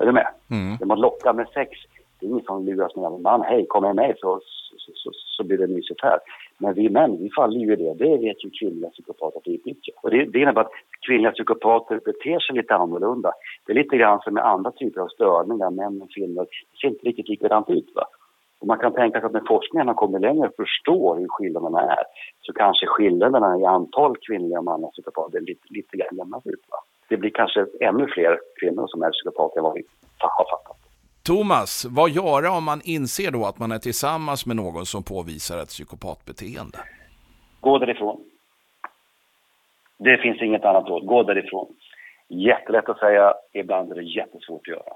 Är 0.02 0.06
du 0.06 0.12
med? 0.12 0.28
Mm. 0.50 0.76
Genom 0.80 0.90
att 0.90 0.98
locka 0.98 1.32
med 1.32 1.48
sex, 1.54 1.70
det 2.20 2.26
är 2.26 2.30
ingen 2.30 2.44
som 2.44 2.66
luras 2.66 2.96
med 2.96 3.04
en 3.04 3.22
man. 3.22 3.42
Hej, 3.42 3.66
kom 3.68 3.82
med 3.82 3.96
mig 3.96 4.14
så, 4.18 4.40
så, 4.76 4.92
så, 4.94 5.10
så 5.12 5.44
blir 5.44 5.58
det 5.58 5.66
mysigt 5.66 6.02
här. 6.02 6.18
Men 6.58 6.74
vi 6.74 6.88
män, 6.88 7.16
vi 7.22 7.30
faller 7.36 7.60
ju 7.60 7.72
i 7.72 7.76
det. 7.76 7.94
Det 7.94 8.16
vet 8.16 8.44
ju 8.44 8.50
kvinnliga 8.50 8.90
psykopater 8.90 9.38
att 9.38 9.48
utnyttja. 9.48 9.92
Och 10.02 10.10
det, 10.10 10.24
det 10.24 10.38
innebär 10.38 10.60
att 10.60 10.72
kvinnliga 11.06 11.32
psykopater 11.32 12.00
beter 12.04 12.38
sig 12.40 12.56
lite 12.56 12.74
annorlunda. 12.74 13.32
Det 13.66 13.72
är 13.72 13.76
lite 13.76 13.96
grann 13.96 14.20
som 14.20 14.34
med 14.34 14.46
andra 14.46 14.70
typer 14.70 15.00
av 15.00 15.08
störningar, 15.08 15.70
män 15.70 16.02
och 16.02 16.10
kvinnor. 16.10 16.46
Det 16.72 16.78
ser 16.80 16.88
inte 16.88 17.06
riktigt 17.06 17.28
likadant 17.28 17.70
ut. 17.70 17.88
Va? 17.94 18.04
Och 18.60 18.66
man 18.66 18.78
kan 18.78 18.92
tänka 18.92 19.20
sig 19.20 19.26
att 19.26 19.32
när 19.32 19.48
forskningen 19.48 19.88
har 19.88 19.94
kommit 19.94 20.20
längre 20.20 20.48
och 20.48 20.56
förstår 20.56 21.18
hur 21.18 21.28
skillnaderna 21.28 21.80
är 21.80 22.04
så 22.40 22.52
kanske 22.52 22.86
skillnaderna 22.86 23.58
i 23.58 23.64
antal 23.64 24.16
kvinnliga 24.26 24.58
och 24.58 24.64
manliga 24.64 24.90
psykopater 24.90 25.40
lite, 25.40 25.66
lite 25.68 25.96
grann 25.96 26.16
jämnas 26.16 26.46
ut. 26.46 26.64
Va? 26.70 26.76
Det 27.08 27.16
blir 27.16 27.30
kanske 27.30 27.66
ännu 27.80 28.06
fler 28.06 28.38
kvinnor 28.60 28.86
som 28.88 29.02
är 29.02 29.10
psykopater 29.10 29.58
än 29.58 29.64
vad 29.64 29.74
vi 29.74 29.82
har 30.18 30.44
fattat. 30.50 30.76
Thomas, 31.22 31.86
vad 31.90 32.10
göra 32.10 32.50
om 32.50 32.64
man 32.64 32.80
inser 32.84 33.30
då 33.30 33.44
att 33.44 33.58
man 33.58 33.72
är 33.72 33.78
tillsammans 33.78 34.46
med 34.46 34.56
någon 34.56 34.86
som 34.86 35.02
påvisar 35.02 35.58
ett 35.58 35.68
psykopatbeteende? 35.68 36.78
Gå 37.60 37.78
därifrån. 37.78 38.24
Det 39.98 40.18
finns 40.18 40.42
inget 40.42 40.64
annat 40.64 40.88
råd. 40.88 41.06
Gå 41.06 41.22
därifrån. 41.22 41.66
Jättelätt 42.28 42.88
att 42.88 42.98
säga, 42.98 43.34
ibland 43.52 43.92
är 43.92 43.96
det 43.96 44.02
jättesvårt 44.02 44.60
att 44.60 44.68
göra. 44.68 44.92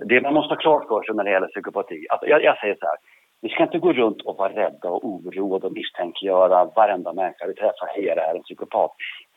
Det 0.00 0.20
man 0.20 0.34
måste 0.34 0.54
ha 0.54 0.58
klart 0.58 0.88
för 0.88 1.02
sig 1.02 1.14
när 1.14 1.24
det 1.24 1.30
gäller 1.30 1.48
psykopati, 1.48 2.06
att 2.10 2.22
jag, 2.22 2.42
jag 2.42 2.58
säger 2.58 2.76
så 2.80 2.86
här, 2.86 2.96
vi 3.42 3.48
ska 3.48 3.62
inte 3.62 3.78
gå 3.78 3.92
runt 3.92 4.22
och 4.22 4.36
vara 4.36 4.52
rädda 4.52 4.90
och 4.90 5.04
oroade 5.04 5.66
och 5.66 5.72
misstänkliggöra 5.72 6.64
varenda 6.64 7.12
människa 7.12 7.46
vi 7.46 7.54
träffar. 7.54 7.86
Hej, 7.94 8.12
det 8.14 8.20
här 8.20 8.30
är 8.30 8.36
en 8.36 8.42
psykopat. 8.42 8.90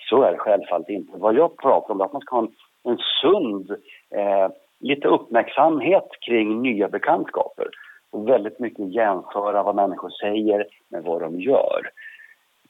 Så 0.09 0.23
är 0.23 0.31
det 0.31 0.37
självfallet 0.37 0.89
inte. 0.89 1.17
Vad 1.17 1.35
jag 1.35 1.57
pratar 1.57 1.93
om 1.93 2.01
är 2.01 2.05
att 2.05 2.13
man 2.13 2.21
ska 2.21 2.35
ha 2.35 2.43
en, 2.43 2.51
en 2.91 2.97
sund, 3.21 3.71
eh, 4.15 4.47
lite 4.79 5.07
uppmärksamhet 5.07 6.07
kring 6.21 6.61
nya 6.61 6.87
bekantskaper. 6.87 7.67
Och 8.11 8.29
väldigt 8.29 8.59
mycket 8.59 8.93
jämföra 8.93 9.63
vad 9.63 9.75
människor 9.75 10.09
säger 10.09 10.65
med 10.89 11.03
vad 11.03 11.21
de 11.21 11.39
gör. 11.39 11.89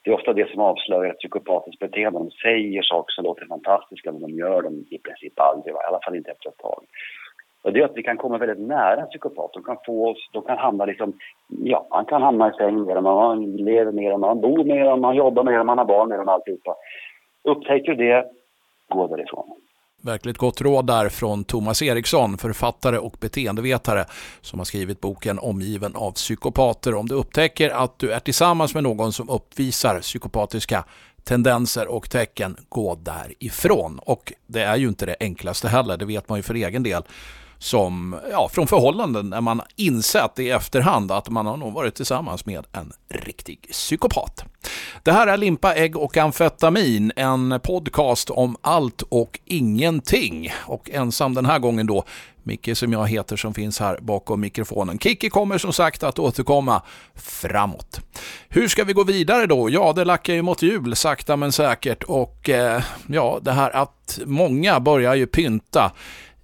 Det 0.02 0.10
är 0.10 0.14
ofta 0.14 0.32
det 0.32 0.50
som 0.50 0.60
avslöjar 0.60 1.12
ett 1.12 1.18
psykopatiskt 1.18 1.78
beteende. 1.78 2.18
De 2.18 2.30
säger 2.30 2.82
saker 2.82 3.12
som 3.12 3.24
låter 3.24 3.46
fantastiska, 3.46 4.12
men 4.12 4.20
de 4.20 4.30
gör 4.30 4.62
dem 4.62 4.84
i 4.90 4.98
princip 4.98 5.40
aldrig, 5.40 5.74
i 5.74 5.78
alla 5.88 6.00
fall 6.04 6.16
inte 6.16 6.30
efter 6.30 6.48
ett 6.48 6.58
tag. 6.58 6.84
Och 7.62 7.72
det 7.72 7.80
är 7.80 7.84
att 7.84 7.96
vi 7.96 8.02
kan 8.02 8.16
komma 8.16 8.38
väldigt 8.38 8.68
nära 8.68 9.00
en 9.00 9.08
psykopat. 9.08 9.52
De 9.52 9.62
kan 9.62 9.76
få 9.86 10.10
oss, 10.10 10.18
de 10.32 10.42
kan 10.42 10.58
hamna 10.58 10.84
liksom, 10.84 11.12
ja, 11.48 11.86
man 11.90 12.04
kan 12.04 12.22
hamna 12.22 12.48
i 12.48 12.52
säng 12.52 12.84
med 12.84 12.96
dem, 12.96 13.04
man 13.04 13.56
lever 13.56 13.92
med 13.92 14.10
dem, 14.10 14.20
man 14.20 14.40
bor 14.40 14.64
med 14.64 14.86
dem, 14.86 15.00
man 15.00 15.16
jobbar 15.16 15.44
med 15.44 15.54
dem, 15.54 15.66
man 15.66 15.78
har 15.78 15.84
barn 15.84 16.08
med 16.08 16.18
dem, 16.18 16.28
alltihopa. 16.28 16.74
Upptäcker 17.44 17.94
du 17.94 18.06
det, 18.06 18.26
gå 18.88 19.06
därifrån. 19.06 19.46
Verkligt 20.02 20.38
gott 20.38 20.60
råd 20.60 20.86
där 20.86 21.08
från 21.08 21.44
Thomas 21.44 21.82
Eriksson, 21.82 22.38
författare 22.38 22.98
och 22.98 23.16
beteendevetare 23.20 24.04
som 24.40 24.58
har 24.60 24.64
skrivit 24.64 25.00
boken 25.00 25.38
Omgiven 25.38 25.96
av 25.96 26.12
psykopater. 26.12 26.94
Om 26.94 27.06
du 27.06 27.14
upptäcker 27.14 27.70
att 27.70 27.98
du 27.98 28.12
är 28.12 28.18
tillsammans 28.18 28.74
med 28.74 28.82
någon 28.82 29.12
som 29.12 29.30
uppvisar 29.30 30.00
psykopatiska 30.00 30.84
tendenser 31.24 31.88
och 31.88 32.10
tecken, 32.10 32.56
gå 32.68 32.94
därifrån. 32.94 34.00
Och 34.06 34.32
det 34.46 34.62
är 34.62 34.76
ju 34.76 34.88
inte 34.88 35.06
det 35.06 35.16
enklaste 35.20 35.68
heller, 35.68 35.96
det 35.96 36.04
vet 36.04 36.28
man 36.28 36.38
ju 36.38 36.42
för 36.42 36.54
egen 36.54 36.82
del 36.82 37.02
som, 37.60 38.16
ja, 38.30 38.48
från 38.52 38.66
förhållanden 38.66 39.30
när 39.30 39.40
man 39.40 39.62
insett 39.76 40.38
i 40.38 40.50
efterhand 40.50 41.12
att 41.12 41.28
man 41.28 41.46
har 41.46 41.56
nog 41.56 41.72
varit 41.72 41.94
tillsammans 41.94 42.46
med 42.46 42.66
en 42.72 42.92
riktig 43.08 43.68
psykopat. 43.70 44.44
Det 45.02 45.12
här 45.12 45.26
är 45.26 45.36
Limpa, 45.36 45.74
ägg 45.74 45.96
och 45.96 46.16
amfetamin, 46.16 47.12
en 47.16 47.60
podcast 47.62 48.30
om 48.30 48.56
allt 48.60 49.02
och 49.02 49.40
ingenting. 49.44 50.52
Och 50.66 50.90
ensam 50.90 51.34
den 51.34 51.46
här 51.46 51.58
gången 51.58 51.86
då, 51.86 52.04
Micke 52.42 52.76
som 52.76 52.92
jag 52.92 53.08
heter 53.08 53.36
som 53.36 53.54
finns 53.54 53.80
här 53.80 53.98
bakom 54.00 54.40
mikrofonen. 54.40 54.98
Kiki 54.98 55.30
kommer 55.30 55.58
som 55.58 55.72
sagt 55.72 56.02
att 56.02 56.18
återkomma 56.18 56.82
framåt. 57.14 58.00
Hur 58.48 58.68
ska 58.68 58.84
vi 58.84 58.92
gå 58.92 59.04
vidare 59.04 59.46
då? 59.46 59.70
Ja, 59.70 59.92
det 59.92 60.04
lackar 60.04 60.34
ju 60.34 60.42
mot 60.42 60.62
jul 60.62 60.96
sakta 60.96 61.36
men 61.36 61.52
säkert 61.52 62.02
och 62.02 62.50
eh, 62.50 62.82
ja, 63.06 63.38
det 63.42 63.52
här 63.52 63.70
att 63.76 64.18
många 64.24 64.80
börjar 64.80 65.14
ju 65.14 65.26
pynta 65.26 65.92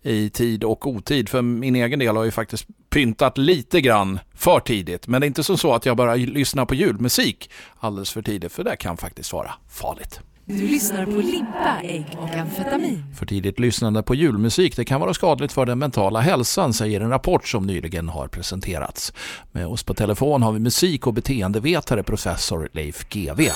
i 0.03 0.31
tid 0.31 0.65
och 0.65 0.87
otid. 0.87 1.29
För 1.29 1.43
min 1.43 1.77
egen 1.77 1.99
del 1.99 2.17
har 2.17 2.25
ju 2.25 2.31
faktiskt 2.31 2.67
pyntat 2.91 3.39
lite 3.39 3.81
grann 3.81 4.19
för 4.35 4.61
tidigt. 4.61 5.07
Men 5.07 5.21
det 5.21 5.25
är 5.25 5.29
inte 5.29 5.45
som 5.45 5.59
så 5.59 5.75
att 5.75 5.87
jag 5.87 5.97
bara 5.97 6.15
lyssnar 6.15 6.65
på 6.65 6.75
julmusik 6.75 7.51
alldeles 7.79 8.13
för 8.13 8.23
tidigt, 8.23 8.53
för 8.53 8.65
det 8.65 8.77
kan 8.77 8.97
faktiskt 8.97 9.33
vara 9.33 9.55
farligt. 9.69 10.21
Du 10.49 10.67
lyssnar 10.69 11.07
på 11.07 11.11
Limpa, 11.11 11.81
ägg 11.83 12.07
och 12.19 12.35
amfetamin. 12.35 13.05
För 13.19 13.27
tidigt 13.27 13.59
lyssnande 13.59 14.03
på 14.03 14.15
julmusik 14.15 14.77
det 14.77 14.85
kan 14.85 15.01
vara 15.01 15.15
skadligt 15.15 15.53
för 15.53 15.67
den 15.67 15.79
mentala 15.79 16.21
hälsan, 16.21 16.73
säger 16.73 17.01
en 17.01 17.11
rapport 17.11 17.49
som 17.49 17.67
nyligen 17.67 18.09
har 18.09 18.29
presenterats. 18.29 19.13
Med 19.53 19.67
oss 19.67 19.83
på 19.83 19.95
telefon 19.95 20.43
har 20.43 20.53
vi 20.53 20.59
musik 20.59 21.07
och 21.07 21.15
beteendevetare 21.15 22.03
professor 22.03 22.69
Leif 22.73 23.09
GW. 23.09 23.51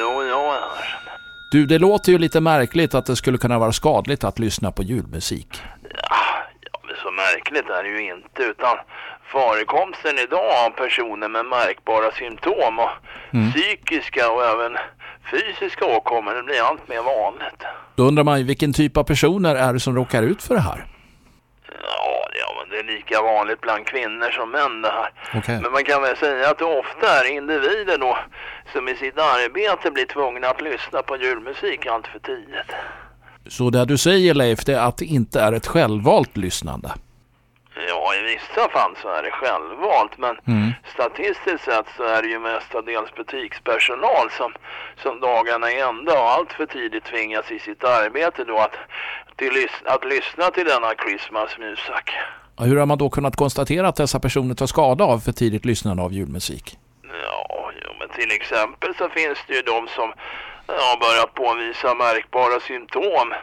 Jo, 0.00 0.22
jag 0.22 0.54
är 0.54 1.07
Du, 1.50 1.66
det 1.66 1.78
låter 1.78 2.12
ju 2.12 2.18
lite 2.18 2.40
märkligt 2.40 2.94
att 2.94 3.06
det 3.06 3.16
skulle 3.16 3.38
kunna 3.38 3.58
vara 3.58 3.72
skadligt 3.72 4.24
att 4.24 4.38
lyssna 4.38 4.72
på 4.72 4.82
julmusik. 4.82 5.62
Ja, 5.82 6.16
ja, 6.60 6.80
så 7.02 7.10
märkligt 7.10 7.70
är 7.70 7.82
det 7.82 7.88
ju 7.88 8.00
inte 8.14 8.42
utan 8.42 8.76
förekomsten 9.32 10.18
idag 10.18 10.66
av 10.66 10.70
personer 10.70 11.28
med 11.28 11.46
märkbara 11.46 12.12
symptom 12.12 12.78
och 12.78 12.90
psykiska 13.52 14.30
och 14.30 14.44
även 14.44 14.76
fysiska 15.30 15.84
åkommor 15.84 16.34
det 16.34 16.42
blir 16.42 16.62
allt 16.62 16.88
mer 16.88 17.02
vanligt. 17.02 17.62
Då 17.96 18.02
undrar 18.02 18.24
man 18.24 18.38
ju 18.38 18.44
vilken 18.44 18.72
typ 18.72 18.96
av 18.96 19.04
personer 19.04 19.54
är 19.54 19.72
det 19.72 19.80
som 19.80 19.96
råkar 19.96 20.22
ut 20.22 20.42
för 20.42 20.54
det 20.54 20.60
här? 20.60 20.84
Det 22.70 22.78
är 22.78 22.82
lika 22.84 23.22
vanligt 23.22 23.60
bland 23.60 23.86
kvinnor 23.86 24.30
som 24.30 24.50
män 24.50 24.82
det 24.82 24.88
här. 24.90 25.10
Okej. 25.34 25.60
Men 25.62 25.72
man 25.72 25.84
kan 25.84 26.02
väl 26.02 26.16
säga 26.16 26.50
att 26.50 26.58
det 26.58 26.64
ofta 26.64 27.06
är 27.20 27.30
individer 27.30 27.98
då 27.98 28.18
som 28.72 28.88
i 28.88 28.94
sitt 28.96 29.18
arbete 29.18 29.90
blir 29.90 30.06
tvungna 30.06 30.48
att 30.48 30.60
lyssna 30.60 31.02
på 31.02 31.16
julmusik 31.16 31.86
allt 31.86 32.06
för 32.06 32.18
tidigt. 32.18 32.72
Så 33.46 33.70
det 33.70 33.84
du 33.84 33.98
säger 33.98 34.34
Leif, 34.34 34.64
det 34.64 34.72
är 34.74 34.88
att 34.88 34.96
det 34.98 35.04
inte 35.04 35.40
är 35.40 35.52
ett 35.52 35.66
självvalt 35.66 36.36
lyssnande? 36.36 36.90
Ja, 37.88 38.14
i 38.14 38.22
vissa 38.22 38.68
fall 38.68 38.96
så 39.02 39.08
är 39.08 39.22
det 39.22 39.30
självvalt, 39.30 40.18
men 40.18 40.38
Mm. 40.46 40.72
statistiskt 40.94 41.64
sett 41.64 41.86
så 41.96 42.02
är 42.04 42.22
det 42.22 42.28
ju 42.28 42.38
mestadels 42.38 43.14
butikspersonal 43.14 44.30
som, 44.30 44.52
som 45.02 45.20
dagarna 45.20 45.70
i 45.72 45.80
ända 45.80 46.12
och 46.12 46.30
allt 46.30 46.52
för 46.52 46.66
tidigt 46.66 47.04
tvingas 47.04 47.50
i 47.50 47.58
sitt 47.58 47.84
arbete 47.84 48.44
då 48.44 48.58
att, 48.58 48.76
till, 49.36 49.68
att 49.84 50.04
lyssna 50.04 50.50
till 50.50 50.66
denna 50.66 50.92
Christmas 51.04 51.58
music. 51.58 52.06
Hur 52.60 52.76
har 52.76 52.86
man 52.86 52.98
då 52.98 53.10
kunnat 53.10 53.36
konstatera 53.36 53.88
att 53.88 53.96
dessa 53.96 54.20
personer 54.20 54.54
tar 54.54 54.66
skada 54.66 55.04
av 55.04 55.18
för 55.18 55.32
tidigt 55.32 55.64
lyssnande 55.64 56.02
av 56.02 56.12
julmusik? 56.12 56.78
Ja, 57.22 57.70
men 57.98 58.08
till 58.08 58.30
exempel 58.30 58.94
så 58.94 59.08
finns 59.08 59.38
det 59.46 59.54
ju 59.54 59.62
de 59.62 59.88
som 59.88 60.12
har 60.66 60.98
börjat 61.00 61.34
påvisa 61.34 61.94
märkbara 61.94 62.60
symptom 62.60 63.34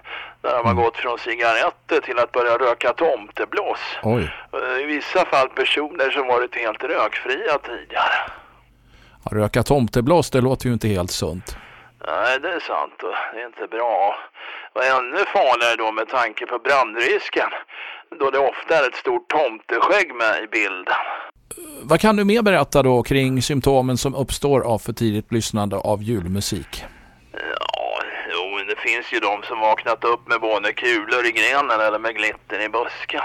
där 0.42 0.58
de 0.58 0.68
har 0.68 0.74
gått 0.74 0.98
från 0.98 1.18
cigaretter 1.20 2.02
till 2.02 2.20
att 2.20 2.32
börja 2.32 2.58
röka 2.58 2.94
tomteblås. 2.94 3.80
Oj. 4.04 4.32
Eh, 4.54 4.84
I 4.84 4.86
vissa 4.86 5.26
fall 5.26 5.50
personer 5.50 6.10
som 6.10 6.28
varit 6.28 6.56
helt 6.56 6.84
rökfria 6.84 7.58
tidigare. 7.58 8.16
Ja, 9.24 9.38
röka 9.38 9.64
tomteblås, 9.64 10.32
det 10.32 10.42
låter 10.42 10.68
ju 10.68 10.74
inte 10.74 10.88
helt 10.88 11.12
sunt. 11.12 11.58
Nej, 12.08 12.40
det 12.40 12.50
är 12.50 12.60
sant 12.60 12.94
det 13.34 13.42
är 13.42 13.46
inte 13.46 13.68
bra. 13.68 14.16
Och 14.74 14.84
ännu 14.84 15.18
farligare 15.18 15.76
då 15.76 15.92
med 15.92 16.10
tanke 16.10 16.46
på 16.46 16.60
brandrisken. 16.60 17.50
Då 18.20 18.32
det 18.32 18.40
ofta 18.40 18.78
är 18.78 18.88
ett 18.88 18.96
stort 18.96 19.30
tomteskägg 19.30 20.16
med 20.16 20.44
i 20.44 20.48
bilden. 20.48 20.96
Vad 21.84 22.00
kan 22.00 22.16
du 22.16 22.24
mer 22.24 22.42
berätta 22.42 22.84
då 22.84 23.04
kring 23.04 23.42
symptomen 23.42 23.98
som 23.98 24.16
uppstår 24.16 24.62
av 24.62 24.80
för 24.80 24.94
tidigt 24.94 25.32
lyssnande 25.32 25.76
av 25.76 26.04
julmusik? 26.04 26.86
Ja, 27.32 28.02
jo, 28.32 28.58
det 28.68 28.90
finns 28.90 29.14
ju 29.14 29.20
de 29.20 29.44
som 29.44 29.60
vaknat 29.60 30.04
upp 30.04 30.28
med 30.28 30.42
både 30.42 30.74
kulor 30.74 31.26
i 31.26 31.32
grenen 31.32 31.80
eller 31.80 32.00
med 32.00 32.16
glitter 32.16 32.66
i 32.66 32.70
busken. 32.70 33.22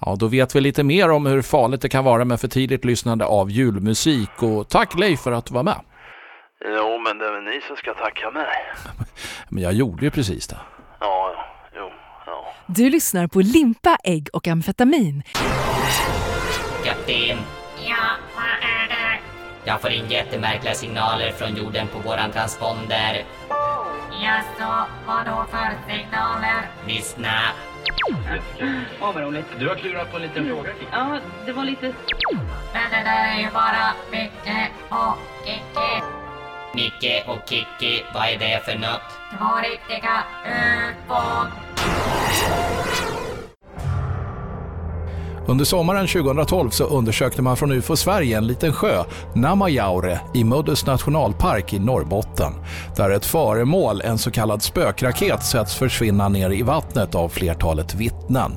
Ja, 0.00 0.16
då 0.18 0.26
vet 0.26 0.56
vi 0.56 0.60
lite 0.60 0.82
mer 0.82 1.10
om 1.10 1.26
hur 1.26 1.42
farligt 1.42 1.82
det 1.82 1.88
kan 1.88 2.04
vara 2.04 2.24
med 2.24 2.40
för 2.40 2.48
tidigt 2.48 2.84
lyssnande 2.84 3.24
av 3.24 3.50
julmusik. 3.50 4.42
Och 4.42 4.68
tack 4.68 4.98
Leif 4.98 5.20
för 5.20 5.32
att 5.32 5.46
du 5.46 5.54
var 5.54 5.62
med. 5.62 5.80
Jo, 6.64 6.98
men 6.98 7.18
det 7.18 7.26
är 7.26 7.32
väl 7.32 7.44
ni 7.44 7.60
som 7.66 7.76
ska 7.76 7.94
tacka 7.94 8.30
mig. 8.30 8.48
Men 9.48 9.62
jag 9.62 9.72
gjorde 9.72 10.04
ju 10.04 10.10
precis 10.10 10.46
det. 10.46 10.56
Du 12.76 12.90
lyssnar 12.90 13.26
på 13.26 13.40
Limpa, 13.40 13.96
ägg 14.04 14.28
och 14.32 14.48
amfetamin. 14.48 15.22
Kapten, 16.84 17.38
Ja, 17.88 17.96
vad 18.36 18.44
är 18.70 18.88
det? 18.88 19.18
jag 19.64 19.80
får 19.80 19.90
in 19.90 20.10
jättemärkliga 20.10 20.74
signaler 20.74 21.32
från 21.32 21.56
jorden 21.56 21.86
på 21.88 21.98
våran 21.98 22.30
transponder. 22.32 23.24
Jaså, 24.22 24.86
vad 25.06 25.26
då 25.26 25.46
för 25.50 25.70
signaler? 25.88 26.68
Lyssna. 26.86 27.38
Åh, 29.00 29.12
vad 29.14 29.16
roligt. 29.22 29.46
Du 29.58 29.68
har 29.68 29.74
klurat 29.74 30.10
på 30.10 30.16
en 30.16 30.22
liten 30.22 30.46
fråga, 30.46 30.70
Kikki. 30.72 30.86
Ja, 30.92 31.18
det 31.46 31.52
var 31.52 31.64
lite... 31.64 31.86
Men 32.72 32.90
det 32.90 33.02
där 33.10 33.34
är 33.36 33.40
ju 33.40 33.50
bara 33.50 33.92
Micke 34.10 34.70
och 34.88 35.16
Kikki. 35.46 36.02
Micke 36.74 37.28
och 37.28 37.48
Kikki, 37.48 38.04
vad 38.14 38.28
är 38.28 38.38
det 38.38 38.64
för 38.64 38.78
något? 38.78 39.02
Två 39.38 39.56
riktiga 39.70 40.22
ufon. 40.46 41.46
Under 45.50 45.64
sommaren 45.64 46.06
2012 46.06 46.70
så 46.70 46.84
undersökte 46.84 47.42
man 47.42 47.56
från 47.56 47.72
UFO 47.72 47.96
Sverige 47.96 48.36
en 48.36 48.46
liten 48.46 48.72
sjö, 48.72 49.04
Namajaure, 49.34 50.20
i 50.34 50.44
Muddus 50.44 50.86
nationalpark 50.86 51.72
i 51.72 51.78
Norrbotten. 51.78 52.52
Där 52.96 53.10
ett 53.10 53.26
föremål, 53.26 54.00
en 54.00 54.18
så 54.18 54.30
kallad 54.30 54.62
spökraket, 54.62 55.44
sätts 55.44 55.74
försvinna 55.74 56.28
ner 56.28 56.50
i 56.50 56.62
vattnet 56.62 57.14
av 57.14 57.28
flertalet 57.28 57.94
vittnen. 57.94 58.52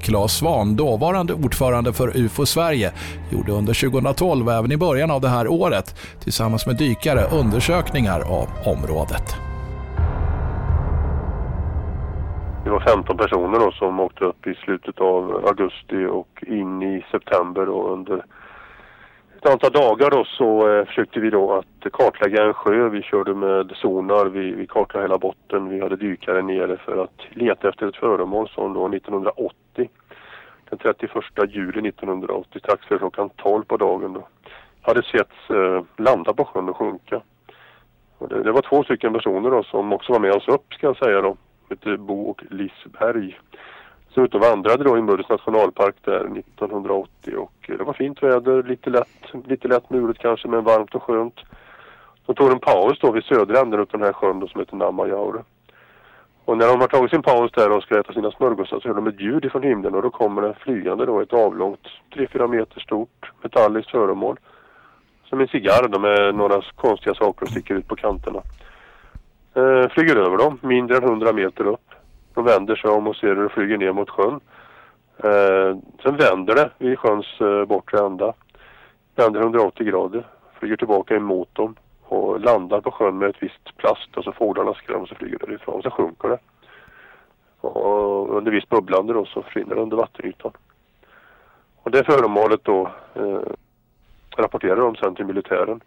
Claes 0.00 0.32
Svahn, 0.32 0.76
dåvarande 0.76 1.34
ordförande 1.34 1.92
för 1.92 2.16
UFO 2.16 2.46
Sverige, 2.46 2.92
gjorde 3.30 3.52
under 3.52 3.90
2012 3.90 4.46
och 4.46 4.54
även 4.54 4.72
i 4.72 4.76
början 4.76 5.10
av 5.10 5.20
det 5.20 5.28
här 5.28 5.48
året 5.48 5.94
tillsammans 6.24 6.66
med 6.66 6.76
dykare 6.76 7.26
undersökningar 7.30 8.20
av 8.20 8.48
området. 8.64 9.49
Det 12.64 12.70
var 12.70 12.80
15 12.80 13.16
personer 13.16 13.58
då 13.58 13.72
som 13.72 14.00
åkte 14.00 14.24
upp 14.24 14.46
i 14.46 14.54
slutet 14.54 15.00
av 15.00 15.46
augusti 15.46 16.04
och 16.04 16.44
in 16.46 16.82
i 16.82 17.04
september 17.10 17.68
och 17.68 17.92
under 17.92 18.24
ett 19.36 19.46
antal 19.46 19.72
dagar 19.72 20.10
då 20.10 20.24
så 20.24 20.68
eh, 20.68 20.84
försökte 20.84 21.20
vi 21.20 21.30
då 21.30 21.52
att 21.52 21.92
kartlägga 21.92 22.44
en 22.44 22.54
sjö. 22.54 22.88
Vi 22.88 23.02
körde 23.02 23.34
med 23.34 23.72
sonar, 23.76 24.26
vi, 24.26 24.52
vi 24.52 24.66
kartlade 24.66 25.04
hela 25.04 25.18
botten. 25.18 25.68
Vi 25.68 25.80
hade 25.80 25.96
dykare 25.96 26.42
nere 26.42 26.76
för 26.76 27.04
att 27.04 27.20
leta 27.30 27.68
efter 27.68 27.86
ett 27.88 27.96
föremål 27.96 28.48
som 28.48 28.72
då 28.72 28.88
1980, 28.88 29.90
den 30.70 30.78
31 30.78 31.10
juli 31.48 31.88
1980, 31.88 32.58
strax 32.58 32.86
före 32.86 32.98
klockan 32.98 33.30
12 33.36 33.64
på 33.64 33.76
dagen 33.76 34.12
då, 34.12 34.28
hade 34.82 35.02
setts 35.02 35.50
eh, 35.50 35.84
landa 35.96 36.32
på 36.32 36.44
sjön 36.44 36.68
och 36.68 36.76
sjunka. 36.76 37.20
Och 38.18 38.28
det, 38.28 38.42
det, 38.42 38.52
var 38.52 38.62
två 38.62 38.84
stycken 38.84 39.12
personer 39.12 39.50
då 39.50 39.62
som 39.62 39.92
också 39.92 40.12
var 40.12 40.20
med 40.20 40.32
oss 40.32 40.48
upp 40.48 40.74
ska 40.74 40.86
jag 40.86 40.96
säga 40.96 41.20
då. 41.20 41.36
Hette 41.70 41.90
eh, 41.90 41.96
Bo 41.96 42.30
och 42.30 42.42
Lisberg 42.50 43.38
så 44.14 44.24
ute 44.24 44.36
och 44.36 44.42
vandrade 44.42 44.84
då 44.84 44.98
i 44.98 45.02
Muddus 45.02 45.28
nationalpark 45.28 45.94
där 46.04 46.38
1980 46.38 47.36
och 47.36 47.52
eh, 47.68 47.78
det 47.78 47.84
var 47.84 47.92
fint 47.92 48.22
väder, 48.22 48.62
lite 48.62 48.90
lätt, 48.90 49.46
lite 49.46 49.68
lätt 49.68 49.90
mulet 49.90 50.18
kanske 50.18 50.48
men 50.48 50.64
varmt 50.64 50.94
och 50.94 51.02
skönt. 51.02 51.40
De 52.26 52.34
tog 52.34 52.52
en 52.52 52.58
paus 52.58 52.98
då 53.00 53.12
vid 53.12 53.24
södra 53.24 53.60
änden 53.60 53.80
av 53.80 53.86
den 53.90 54.02
här 54.02 54.12
sjön 54.12 54.40
då, 54.40 54.48
som 54.48 54.60
heter 54.60 54.76
Namajaure. 54.76 55.42
Och 56.44 56.58
när 56.58 56.66
de 56.66 56.80
har 56.80 56.88
tagit 56.88 57.10
sin 57.10 57.22
paus 57.22 57.52
där 57.52 57.70
och 57.70 57.82
ska 57.82 58.00
äta 58.00 58.12
sina 58.12 58.30
smörgåsar 58.30 58.80
så 58.80 58.88
hör 58.88 58.94
de 58.94 59.06
ett 59.06 59.20
ljud 59.20 59.44
ifrån 59.44 59.62
himlen 59.62 59.94
och 59.94 60.02
då 60.02 60.10
kommer 60.10 60.42
det 60.42 60.54
flygande 60.54 61.06
då 61.06 61.20
ett 61.20 61.32
avlångt 61.32 61.86
3-4 62.14 62.48
meter 62.48 62.80
stort 62.80 63.32
metalliskt 63.42 63.90
föremål. 63.90 64.38
Som 65.24 65.40
en 65.40 65.48
cigarr 65.48 65.88
då 65.88 65.98
med 65.98 66.34
några 66.34 66.62
konstiga 66.74 67.14
saker 67.14 67.42
och 67.42 67.48
sticker 67.48 67.74
ut 67.74 67.88
på 67.88 67.96
kanterna. 67.96 68.42
Eh, 69.54 69.88
flyger 69.88 70.16
över 70.16 70.36
dem, 70.36 70.58
mindre 70.62 70.96
än 70.96 71.04
100 71.04 71.32
meter 71.32 71.66
upp. 71.66 71.90
De 72.34 72.44
vänder 72.44 72.76
sig 72.76 72.90
om 72.90 73.06
och 73.06 73.16
ser 73.16 73.26
hur 73.26 73.42
det 73.42 73.48
flyger 73.48 73.78
ner 73.78 73.92
mot 73.92 74.10
sjön. 74.10 74.40
Eh, 75.16 75.76
sen 76.02 76.16
vänder 76.16 76.54
det 76.54 76.70
vid 76.78 76.98
sjöns 76.98 77.40
eh, 77.40 77.64
bortre 77.64 78.06
ända. 78.06 78.32
Vänder 79.16 79.40
180 79.40 79.86
grader, 79.86 80.26
flyger 80.58 80.76
tillbaka 80.76 81.16
emot 81.16 81.54
dem 81.54 81.74
och 82.02 82.40
landar 82.40 82.80
på 82.80 82.90
sjön 82.90 83.18
med 83.18 83.30
ett 83.30 83.42
visst 83.42 83.76
plast 83.76 84.16
och 84.16 84.24
så 84.24 84.32
fåglarna 84.32 84.74
skräms 84.74 85.10
och 85.10 85.16
flyger 85.16 85.38
därifrån. 85.38 85.74
och 85.74 85.82
Så 85.82 85.90
sjunker 85.90 86.28
det. 86.28 86.38
Och 87.60 88.36
under 88.36 88.52
visst 88.52 88.68
bubblande 88.68 89.12
då 89.12 89.24
så 89.24 89.42
försvinner 89.42 89.74
det 89.74 89.80
under 89.80 89.96
vattenytan. 89.96 90.52
Och 91.82 91.90
det 91.90 92.04
föremålet 92.04 92.64
då 92.64 92.90
eh, 93.14 93.40
rapporterar 94.36 94.76
de 94.76 94.96
sen 94.96 95.14
till 95.14 95.24
militären. 95.26 95.80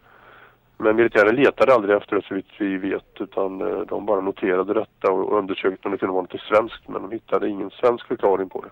Men 0.78 0.96
militären 0.96 1.36
letade 1.36 1.74
aldrig 1.74 1.98
efter 1.98 2.16
det 2.16 2.22
så 2.28 2.36
vitt 2.36 2.52
vi 2.58 2.78
vet 2.78 3.22
utan 3.22 3.62
eh, 3.62 3.80
de 3.80 4.06
bara 4.06 4.22
noterade 4.22 4.74
detta 4.74 5.12
och 5.12 5.38
undersökte 5.38 5.88
om 5.88 5.92
det 5.92 5.98
kunde 5.98 6.14
vara 6.14 6.22
något 6.32 6.42
svenskt 6.42 6.88
men 6.88 7.02
de 7.02 7.12
hittade 7.12 7.50
ingen 7.50 7.70
svensk 7.70 8.08
förklaring 8.08 8.50
på 8.50 8.62
det. 8.62 8.70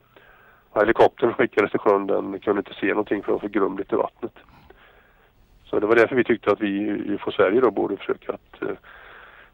Helikoptern 0.80 1.34
skickades 1.34 1.72
till 1.72 1.80
sjön, 1.80 2.08
den 2.08 2.40
kunde 2.40 2.60
inte 2.60 2.74
se 2.82 2.88
någonting 2.88 3.24
för 3.24 3.28
det 3.28 3.34
var 3.34 3.40
för 3.40 3.48
grumligt 3.48 3.94
i 3.94 3.96
vattnet. 3.96 4.34
Så 5.66 5.80
det 5.80 5.88
var 5.88 5.96
därför 5.96 6.16
vi 6.16 6.24
tyckte 6.24 6.52
att 6.52 6.62
vi 6.62 6.68
i 6.90 7.18
Sverige 7.36 7.62
då 7.62 7.72
borde 7.72 7.98
försöka 7.98 8.34
att 8.34 8.62
eh, 8.62 8.76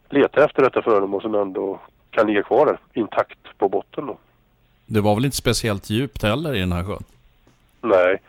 leta 0.10 0.46
efter 0.46 0.64
detta 0.64 0.82
föremål 0.82 1.22
som 1.22 1.36
ändå 1.36 1.80
kan 2.12 2.28
ligga 2.28 2.44
kvar 2.44 2.66
där, 2.66 2.78
intakt 2.94 3.58
på 3.58 3.70
botten 3.70 4.06
då. 4.06 4.18
Det 4.86 5.02
var 5.02 5.16
väl 5.16 5.26
inte 5.26 5.38
speciellt 5.38 5.90
djupt 5.90 6.24
heller 6.24 6.56
i 6.56 6.60
den 6.60 6.72
här 6.72 6.84
sjön? 6.84 7.04
Nej, 7.82 8.22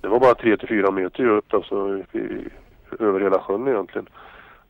det 0.00 0.08
var 0.08 0.20
bara 0.20 0.34
3-4 0.34 0.92
meter 0.92 1.22
djupt 1.22 1.54
alltså 1.54 2.02
över 2.98 3.20
hela 3.20 3.38
sjön 3.38 3.68
egentligen. 3.68 4.08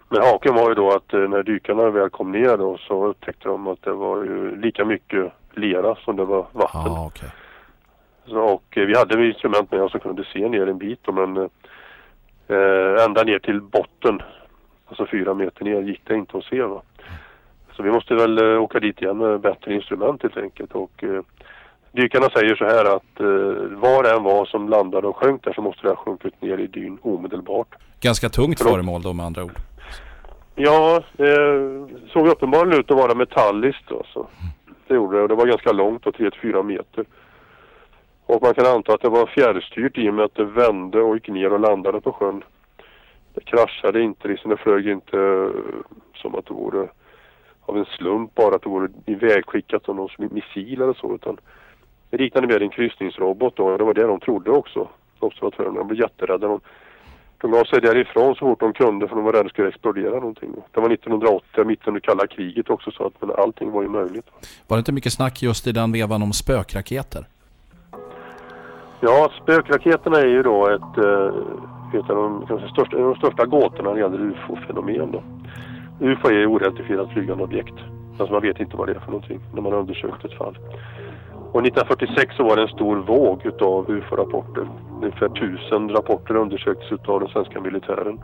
Men 0.09 0.23
haken 0.23 0.55
var 0.55 0.69
ju 0.69 0.75
då 0.75 0.91
att 0.91 1.14
eh, 1.14 1.21
när 1.21 1.43
dykarna 1.43 1.91
väl 1.91 2.11
kom 2.11 2.33
ner 2.33 2.57
då 2.57 2.79
så 2.79 3.07
upptäckte 3.07 3.49
de 3.49 3.67
att 3.67 3.83
det 3.83 3.93
var 3.93 4.25
ju 4.25 4.57
lika 4.57 4.85
mycket 4.85 5.33
lera 5.55 5.95
som 5.95 6.17
det 6.17 6.25
var 6.25 6.47
vatten. 6.52 6.93
Ah, 6.93 7.07
okay. 7.07 7.29
så, 8.26 8.38
och 8.38 8.79
eh, 8.79 8.87
vi 8.87 8.99
hade 8.99 9.26
instrument 9.26 9.71
med 9.71 9.83
oss 9.83 9.93
som 9.93 10.00
kunde 10.00 10.25
se 10.25 10.49
ner 10.49 10.67
en 10.67 10.79
bit 10.79 11.00
då, 11.02 11.12
men 11.12 11.37
eh, 12.49 13.05
ända 13.05 13.23
ner 13.23 13.38
till 13.38 13.61
botten, 13.61 14.23
alltså 14.89 15.06
fyra 15.06 15.35
meter 15.35 15.65
ner, 15.65 15.82
gick 15.82 16.00
det 16.04 16.15
inte 16.15 16.39
att 16.39 16.45
se. 16.45 16.63
Va? 16.63 16.82
Så 17.76 17.82
vi 17.82 17.91
måste 17.91 18.15
väl 18.15 18.39
eh, 18.39 18.63
åka 18.63 18.80
dit 18.80 19.02
igen 19.02 19.19
med 19.19 19.41
bättre 19.41 19.75
instrument 19.75 20.23
helt 20.23 20.37
enkelt. 20.37 20.73
Och, 20.73 21.04
eh, 21.04 21.23
dykarna 21.93 22.31
säger 22.31 22.55
så 22.55 22.65
här 22.65 22.85
att 22.85 23.21
eh, 23.21 23.78
var 23.78 24.02
det 24.02 24.13
än 24.13 24.23
var 24.23 24.47
som 24.47 24.69
landade 24.69 25.07
och 25.07 25.17
sjönk 25.17 25.45
där 25.45 25.52
så 25.52 25.63
måste 25.63 25.83
det 25.83 25.89
ha 25.89 25.97
sjunkit 25.97 26.43
ner 26.43 26.59
i 26.59 26.67
dyn 26.67 26.99
omedelbart. 27.02 27.69
Ganska 28.00 28.28
tungt 28.28 28.59
Förlåt. 28.59 28.73
föremål 28.75 29.02
då 29.02 29.13
med 29.13 29.26
andra 29.26 29.45
ord. 29.45 29.59
Ja, 30.55 31.02
det 31.17 31.37
såg 32.13 32.28
uppenbarligen 32.28 32.81
ut 32.81 32.91
att 32.91 32.97
vara 32.97 33.15
metalliskt. 33.15 33.93
Alltså. 33.93 34.26
Det 34.87 34.95
gjorde 34.95 35.17
det 35.17 35.23
och 35.23 35.28
det 35.28 35.35
var 35.35 35.47
ganska 35.47 35.73
långt, 35.73 36.05
3-4 36.05 36.63
meter. 36.63 37.05
Och 38.26 38.43
man 38.43 38.55
kan 38.55 38.67
anta 38.67 38.95
att 38.95 39.00
det 39.00 39.09
var 39.09 39.26
fjärrstyrt 39.26 39.99
i 39.99 40.11
och 40.11 40.15
med 40.15 40.25
att 40.25 40.35
det 40.35 40.45
vände 40.45 41.00
och 41.00 41.15
gick 41.15 41.28
ner 41.28 41.52
och 41.52 41.61
landade 41.61 42.00
på 42.00 42.13
sjön. 42.13 42.45
Det 43.35 43.45
kraschade 43.45 44.02
inte, 44.02 44.28
liksom 44.28 44.50
det 44.50 44.57
flög 44.57 44.89
inte 44.89 45.19
eh, 45.19 45.50
som 46.15 46.35
att 46.35 46.47
det 46.47 46.55
vore 46.55 46.89
av 47.61 47.78
en 47.78 47.85
slump 47.85 48.35
bara 48.35 48.55
att 48.55 48.63
det 48.63 48.69
vore 48.69 48.89
ivägskickat 49.07 49.85
som 49.85 49.97
någon 49.97 50.11
missil 50.19 50.83
eller 50.83 50.95
så 50.95 51.15
utan 51.15 51.39
det 52.13 52.19
liknade 52.19 52.47
mer 52.47 52.63
en 52.63 52.71
kryssningsrobot 52.71 53.57
då. 53.57 53.77
Det 53.77 53.85
var 53.85 53.95
det 53.95 54.07
de 54.07 54.21
trodde 54.21 54.51
också, 54.51 54.89
observatörerna. 55.19 55.79
De 55.79 55.87
blev 55.87 56.01
jätterädda. 56.01 56.49
De, 56.49 56.61
de 57.39 57.51
gav 57.51 57.65
sig 57.65 57.81
därifrån 57.81 58.35
så 58.35 58.41
fort 58.41 58.61
de 58.61 58.73
kunde 58.73 59.09
för 59.09 59.17
de 59.17 59.25
var 59.25 59.33
rädda 59.33 59.41
att 59.41 59.47
det 59.47 59.51
skulle 59.51 59.69
explodera 59.69 60.15
någonting. 60.15 60.51
Det 60.73 60.81
var 60.81 60.91
1980, 60.91 61.65
mitt 61.65 61.87
under 61.87 62.01
kalla 62.01 62.27
kriget 62.27 62.71
också 62.71 62.91
så 62.91 63.07
att 63.07 63.13
men 63.21 63.31
allting 63.39 63.71
var 63.71 63.83
ju 63.83 63.89
möjligt. 63.89 64.27
Var 64.69 64.77
det 64.77 64.79
inte 64.79 64.93
mycket 64.93 65.13
snack 65.13 65.43
just 65.43 65.67
i 65.67 65.73
den 65.73 65.93
vevan 65.93 66.23
om 66.23 66.33
spökraketer? 66.33 67.27
Ja, 69.01 69.33
spökraketerna 69.43 70.19
är 70.19 70.27
ju 70.27 70.43
då 70.43 70.69
ett, 70.69 70.99
eh, 70.99 72.01
ett 72.01 72.11
av 72.11 72.17
de, 72.17 72.45
kanske 72.49 72.69
största, 72.69 72.97
de 72.97 73.15
största 73.15 73.47
gåtorna 73.47 73.89
när 73.89 73.95
det 73.95 74.01
gäller 74.01 74.21
ufo-fenomen. 74.21 75.13
Då. 75.13 75.23
UFO 76.07 76.29
är 76.29 76.47
oidentifierat 76.47 77.13
flygande 77.13 77.45
objekt. 77.45 77.75
Alltså 78.19 78.33
man 78.33 78.43
vet 78.43 78.61
inte 78.61 78.77
vad 78.77 78.89
det 78.89 78.95
är 78.95 79.01
för 79.01 79.11
någonting 79.11 79.41
när 79.55 79.63
man 79.63 79.73
har 79.73 79.81
undersökt 79.81 80.25
ett 80.25 80.39
fall. 80.39 80.59
Och 81.52 81.67
1946 81.67 82.36
så 82.36 82.43
var 82.43 82.56
det 82.56 82.62
en 82.62 82.69
stor 82.69 82.97
våg 82.97 83.47
utav 83.47 83.91
UFO-rapporter. 83.91 84.69
Ungefär 85.02 85.28
tusen 85.28 85.88
rapporter 85.88 86.36
undersöktes 86.36 86.93
utav 86.93 87.21
den 87.21 87.28
svenska 87.28 87.60
militären. 87.60 88.21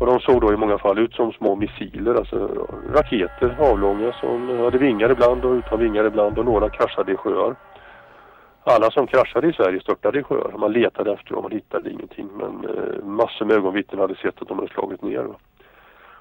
Och 0.00 0.06
de 0.06 0.20
såg 0.20 0.40
då 0.40 0.52
i 0.52 0.56
många 0.56 0.78
fall 0.78 0.98
ut 0.98 1.14
som 1.14 1.32
små 1.32 1.56
missiler, 1.56 2.14
alltså 2.14 2.66
raketer 2.94 3.56
avlånga 3.60 4.12
som 4.12 4.58
hade 4.58 4.78
vingar 4.78 5.10
ibland 5.10 5.44
och 5.44 5.52
utan 5.52 5.78
vingar 5.78 6.04
ibland 6.04 6.38
och 6.38 6.44
några 6.44 6.70
kraschade 6.70 7.12
i 7.12 7.16
sjöar. 7.16 7.56
Alla 8.64 8.90
som 8.90 9.06
kraschade 9.06 9.48
i 9.48 9.52
Sverige 9.52 9.80
störtade 9.80 10.18
i 10.18 10.22
sjöar. 10.22 10.58
Man 10.58 10.72
letade 10.72 11.12
efter 11.12 11.34
dem, 11.34 11.42
man 11.42 11.52
hittade 11.52 11.90
ingenting 11.90 12.28
men 12.36 12.70
eh, 12.70 13.04
massor 13.04 13.44
med 13.44 13.56
ögonvittnen 13.56 14.00
hade 14.00 14.14
sett 14.14 14.42
att 14.42 14.48
de 14.48 14.58
hade 14.58 14.72
slagit 14.72 15.02
ner. 15.02 15.26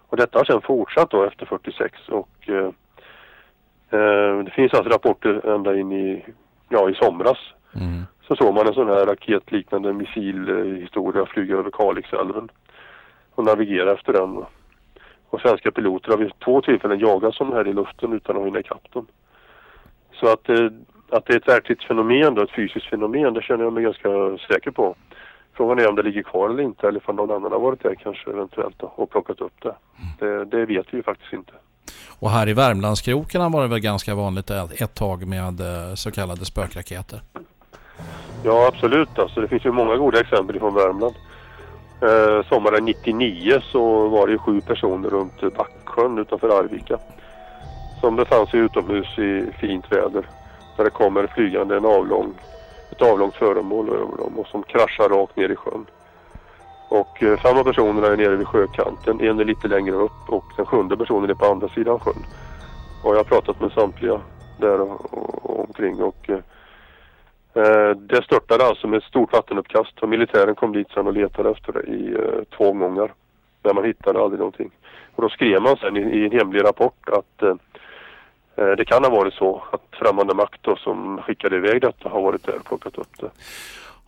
Och 0.07 0.17
detta 0.17 0.39
har 0.39 0.45
sedan 0.45 0.62
fortsatt 0.62 1.10
då 1.10 1.23
efter 1.23 1.45
46 1.45 2.10
och 2.10 2.29
Eh, 2.47 2.69
det 4.45 4.51
finns 4.51 4.73
alltså 4.73 4.93
rapporter 4.93 5.49
ända 5.56 5.75
in 5.75 5.91
i, 5.91 6.25
ja, 6.69 6.89
i 6.89 6.93
somras. 6.93 7.38
Mm. 7.75 8.04
Så 8.27 8.36
såg 8.36 8.54
man 8.54 8.67
en 8.67 8.73
sån 8.73 8.88
här 8.88 9.06
raketliknande 9.06 9.93
missilhistoria 9.93 11.25
flyga 11.25 11.56
över 11.56 11.71
Kalixälven 11.71 12.49
och 13.36 13.43
navigera 13.43 13.91
efter 13.91 14.13
den. 14.13 14.45
Och 15.30 15.41
svenska 15.41 15.71
piloter 15.71 16.12
har 16.12 16.17
vid 16.17 16.39
två 16.39 16.62
tillfällen 16.62 16.99
jagat 16.99 17.36
sådana 17.36 17.56
här 17.56 17.67
i 17.67 17.73
luften 17.73 18.13
utan 18.13 18.38
att 18.38 18.45
hinna 18.45 18.60
ikapp 18.60 18.93
dem. 18.93 19.08
Så 20.13 20.27
att, 20.27 20.49
eh, 20.49 20.69
att 21.10 21.25
det 21.25 21.34
är 21.34 21.38
ett 21.38 21.47
verkligt 21.47 21.84
fenomen, 21.84 22.36
då, 22.36 22.41
ett 22.41 22.56
fysiskt 22.56 22.89
fenomen, 22.89 23.34
det 23.34 23.41
känner 23.41 23.63
jag 23.63 23.73
mig 23.73 23.84
ganska 23.84 24.38
säker 24.38 24.71
på. 24.71 24.95
Frågan 25.54 25.80
är 25.80 25.89
om 25.89 25.95
det 25.95 26.04
ligger 26.04 26.23
kvar 26.23 26.49
eller 26.49 26.63
inte 26.63 26.88
eller 26.88 27.10
om 27.10 27.15
någon 27.15 27.32
annan 27.32 27.51
har 27.51 27.60
varit 27.60 27.84
där 27.84 27.95
kanske 27.95 28.30
eventuellt 28.32 28.80
då, 28.80 28.88
och 28.95 29.10
plockat 29.10 29.41
upp 29.41 29.62
det. 29.62 29.75
det. 30.19 30.45
Det 30.45 30.65
vet 30.65 30.93
vi 30.93 30.97
ju 30.97 31.04
faktiskt 31.04 31.34
inte. 31.34 31.54
Och 32.20 32.30
här 32.30 32.50
i 32.50 32.54
Värmlandskrokarna 32.54 33.50
var 33.50 33.62
det 33.62 33.67
väl 33.67 33.80
ganska 33.80 34.15
vanligt 34.15 34.50
ett 34.50 34.94
tag 34.94 35.28
med 35.28 35.62
eh, 35.62 35.96
så 35.96 36.12
kallade 36.12 36.46
spökraketer? 36.46 37.22
Ja 38.44 38.67
absolut, 38.67 39.20
alltså, 39.20 39.41
det 39.41 39.48
finns 39.48 39.65
ju 39.65 39.72
många 39.72 39.96
goda 39.96 40.20
exempel 40.20 40.60
från 40.60 40.76
Värmland. 40.76 41.15
Eh, 42.02 42.48
sommaren 42.50 42.86
99 42.86 43.62
så 43.72 44.08
var 44.08 44.28
det 44.28 44.38
sju 44.38 44.62
personer 44.62 45.10
runt 45.10 45.56
Backsjön 45.58 46.17
utanför 46.17 46.60
Arvika 46.60 47.00
som 48.02 48.15
befann 48.15 48.48
sig 48.48 48.60
utomhus 48.60 49.20
i 49.20 49.46
fint 49.60 49.91
väder. 49.91 50.26
Där 50.78 50.84
det 50.84 50.89
kommer 50.89 51.28
flygande 51.28 51.78
en 51.78 51.86
avlång, 51.86 52.34
ett 52.91 53.02
avlångt 53.02 53.36
föremål 53.36 53.89
över 53.89 54.17
dem 54.17 54.39
och 54.39 54.48
som 54.48 54.63
kraschar 54.63 55.10
rakt 55.10 55.36
ner 55.36 55.50
i 55.50 55.56
sjön. 55.56 55.86
Och 56.91 57.23
eh, 57.23 57.38
fem 57.39 57.58
av 57.58 57.63
personerna 57.63 58.08
är 58.08 58.17
nere 58.17 58.36
vid 58.36 58.47
sjökanten, 58.47 59.21
en 59.21 59.39
är 59.39 59.45
lite 59.45 59.67
längre 59.67 59.95
upp 59.95 60.30
och 60.30 60.45
den 60.58 60.65
sjunde 60.65 60.97
personen 60.97 61.30
är 61.30 61.34
på 61.34 61.45
andra 61.45 61.69
sidan 61.69 61.99
sjön. 61.99 62.25
Och 63.04 63.13
jag 63.13 63.19
har 63.19 63.23
pratat 63.23 63.62
med 63.62 63.71
samtliga 63.71 64.21
där 64.60 64.82
och, 64.82 65.13
och, 65.13 65.60
omkring 65.60 66.01
och 66.04 66.30
eh, 66.30 66.39
eh, 67.54 67.95
det 67.95 68.23
störtade 68.23 68.65
alltså 68.65 68.88
med 68.88 68.97
ett 68.97 69.04
stort 69.04 69.34
vattenuppkast 69.34 69.99
och 69.99 70.10
militären 70.10 70.56
kom 70.56 70.73
dit 70.73 70.88
sen 70.93 71.08
och 71.08 71.13
letade 71.13 71.49
efter 71.49 71.73
det 71.73 71.84
i 71.84 72.13
eh, 72.13 72.58
två 72.58 72.69
omgångar. 72.69 73.13
Men 73.63 73.75
man 73.75 73.86
hittade 73.86 74.19
aldrig 74.19 74.39
någonting. 74.39 74.71
Och 75.15 75.21
då 75.21 75.30
skrev 75.30 75.62
man 75.62 75.77
sen 75.77 75.97
i, 75.97 76.01
i 76.01 76.25
en 76.25 76.32
hemlig 76.32 76.63
rapport 76.63 77.10
att 77.10 77.41
eh, 77.41 77.56
eh 78.56 78.71
det 78.77 78.86
kan 78.86 79.04
ha 79.04 79.12
varit 79.12 79.34
så 79.34 79.63
att 79.71 79.88
främmande 79.91 80.34
makt 80.34 80.60
då, 80.62 80.75
som 80.75 81.21
skickade 81.21 81.56
iväg 81.56 81.82
detta 81.82 82.10
har 82.10 82.21
varit 82.21 82.43
där 82.43 82.56
och 82.56 82.65
plockat 82.65 82.97
upp 82.97 83.19
det. 83.19 83.30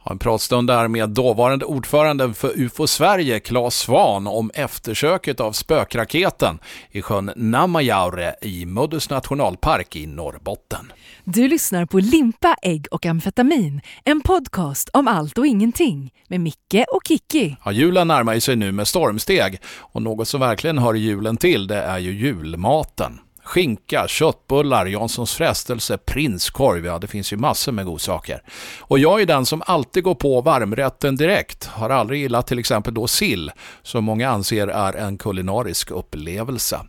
Ha 0.03 0.11
en 0.11 0.19
pratstund 0.19 0.67
där 0.67 0.87
med 0.87 1.09
dåvarande 1.09 1.65
ordföranden 1.65 2.33
för 2.33 2.59
UFO 2.59 2.87
Sverige, 2.87 3.39
Claes 3.39 3.75
Svan, 3.75 4.27
om 4.27 4.51
eftersöket 4.53 5.39
av 5.39 5.51
spökraketen 5.51 6.59
i 6.91 7.01
sjön 7.01 7.31
Namajaure 7.35 8.35
i 8.41 8.65
Muddus 8.65 9.09
nationalpark 9.09 9.95
i 9.95 10.07
Norrbotten. 10.07 10.91
Du 11.23 11.47
lyssnar 11.47 11.85
på 11.85 11.99
Limpa, 11.99 12.55
ägg 12.61 12.85
och 12.91 13.05
amfetamin, 13.05 13.81
en 14.03 14.21
podcast 14.21 14.89
om 14.93 15.07
allt 15.07 15.37
och 15.37 15.47
ingenting 15.47 16.11
med 16.27 16.41
Micke 16.41 16.85
och 16.91 17.01
Kiki. 17.07 17.57
Ja, 17.65 17.71
julen 17.71 18.07
närmar 18.07 18.39
sig 18.39 18.55
nu 18.55 18.71
med 18.71 18.87
stormsteg 18.87 19.59
och 19.77 20.01
något 20.01 20.27
som 20.27 20.39
verkligen 20.39 20.77
hör 20.77 20.93
julen 20.93 21.37
till 21.37 21.67
det 21.67 21.81
är 21.81 21.97
ju 21.97 22.11
julmaten. 22.11 23.19
Skinka, 23.43 24.07
köttbullar, 24.07 24.85
Janssons 24.85 25.33
frestelse, 25.33 25.97
prinskorv, 25.97 26.85
ja 26.85 26.99
det 26.99 27.07
finns 27.07 27.33
ju 27.33 27.37
massor 27.37 27.71
med 27.71 27.85
godsaker. 27.85 28.41
Och 28.79 28.99
jag 28.99 29.21
är 29.21 29.25
den 29.25 29.45
som 29.45 29.63
alltid 29.65 30.03
går 30.03 30.15
på 30.15 30.41
varmrätten 30.41 31.15
direkt, 31.15 31.65
har 31.65 31.89
aldrig 31.89 32.21
gillat 32.21 32.47
till 32.47 32.59
exempel 32.59 32.93
då 32.93 33.07
sill, 33.07 33.51
som 33.81 34.03
många 34.03 34.29
anser 34.29 34.67
är 34.67 34.93
en 34.93 35.17
kulinarisk 35.17 35.91
upplevelse. 35.91 36.79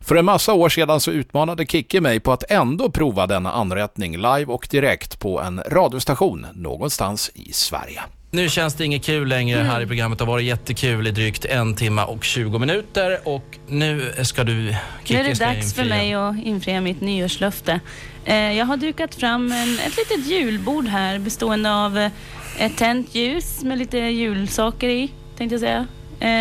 För 0.00 0.16
en 0.16 0.24
massa 0.24 0.52
år 0.52 0.68
sedan 0.68 1.00
så 1.00 1.10
utmanade 1.10 1.66
Kicke 1.66 2.00
mig 2.00 2.20
på 2.20 2.32
att 2.32 2.50
ändå 2.50 2.90
prova 2.90 3.26
denna 3.26 3.52
anrättning 3.52 4.16
live 4.16 4.44
och 4.44 4.68
direkt 4.70 5.18
på 5.18 5.40
en 5.40 5.62
radiostation 5.66 6.46
någonstans 6.54 7.30
i 7.34 7.52
Sverige. 7.52 8.02
Nu 8.34 8.48
känns 8.48 8.74
det 8.74 8.84
inget 8.84 9.04
kul 9.04 9.28
längre 9.28 9.58
här 9.62 9.80
i 9.80 9.86
programmet. 9.86 10.18
Det 10.18 10.24
har 10.24 10.32
varit 10.32 10.44
jättekul 10.46 11.06
i 11.06 11.10
drygt 11.10 11.44
en 11.44 11.74
timme 11.76 12.02
och 12.02 12.24
20 12.24 12.58
minuter 12.58 13.28
och 13.28 13.58
nu 13.66 14.12
ska 14.22 14.44
du, 14.44 14.52
Nu 14.52 15.16
är 15.18 15.24
det 15.24 15.38
dags 15.38 15.74
för 15.74 15.84
mig 15.84 16.14
att 16.14 16.36
infria 16.44 16.80
mitt 16.80 17.00
nyårslöfte. 17.00 17.80
Eh, 18.24 18.36
Jag 18.52 18.66
har 18.66 18.76
dukat 18.76 19.14
fram 19.14 19.52
en, 19.52 19.78
ett 19.78 19.96
litet 19.96 20.26
julbord 20.26 20.86
här 20.86 21.18
bestående 21.18 21.74
av 21.74 21.98
eh, 21.98 22.10
ett 22.58 22.76
tänt 22.76 23.14
ljus 23.14 23.62
med 23.62 23.78
lite 23.78 23.98
julsaker 23.98 24.88
i, 24.88 25.10
tänkte 25.36 25.54
jag 25.54 25.60
säga. 25.60 25.86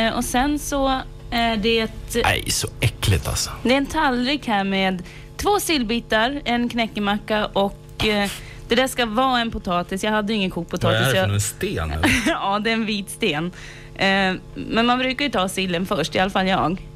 Eh, 0.08 0.14
Och 0.18 0.26
sen 0.26 0.60
så 0.60 1.02
är 1.32 1.58
det, 1.58 1.80
ett, 1.80 2.16
Nej, 2.24 2.50
så 2.50 2.68
äckligt 2.80 3.28
alltså. 3.28 3.50
det 3.64 3.74
är 3.74 3.78
en 3.78 3.86
tallrik 3.86 4.48
här 4.48 4.64
med 4.64 5.04
två 5.38 5.60
sillbitar, 5.60 6.42
en 6.46 6.70
knäckemacka 6.70 7.46
och 7.46 8.06
det 8.76 8.82
där 8.82 8.88
ska 8.88 9.06
vara 9.06 9.40
en 9.42 9.52
potatis. 9.52 10.04
Jag 10.04 10.12
hade 10.12 10.34
ingen 10.34 10.50
kokt 10.50 10.72
potatis. 10.72 10.94
Vad 10.94 11.02
är 11.02 11.06
det 11.06 11.12
för 11.12 11.18
jag- 11.18 11.30
en 11.34 11.42
sten? 11.42 11.94
ja, 12.28 12.60
det 12.60 12.70
är 12.70 12.74
en 12.74 12.86
vit 12.86 13.10
sten. 13.10 13.52
Eh, 13.96 14.34
men 14.56 14.86
man 14.86 14.98
brukar 15.00 15.26
ju 15.26 15.32
ta 15.32 15.50
sillen 15.50 15.86
först, 15.86 16.16
i 16.16 16.20
alla 16.20 16.30
fall 16.32 16.48
jag. 16.48 16.88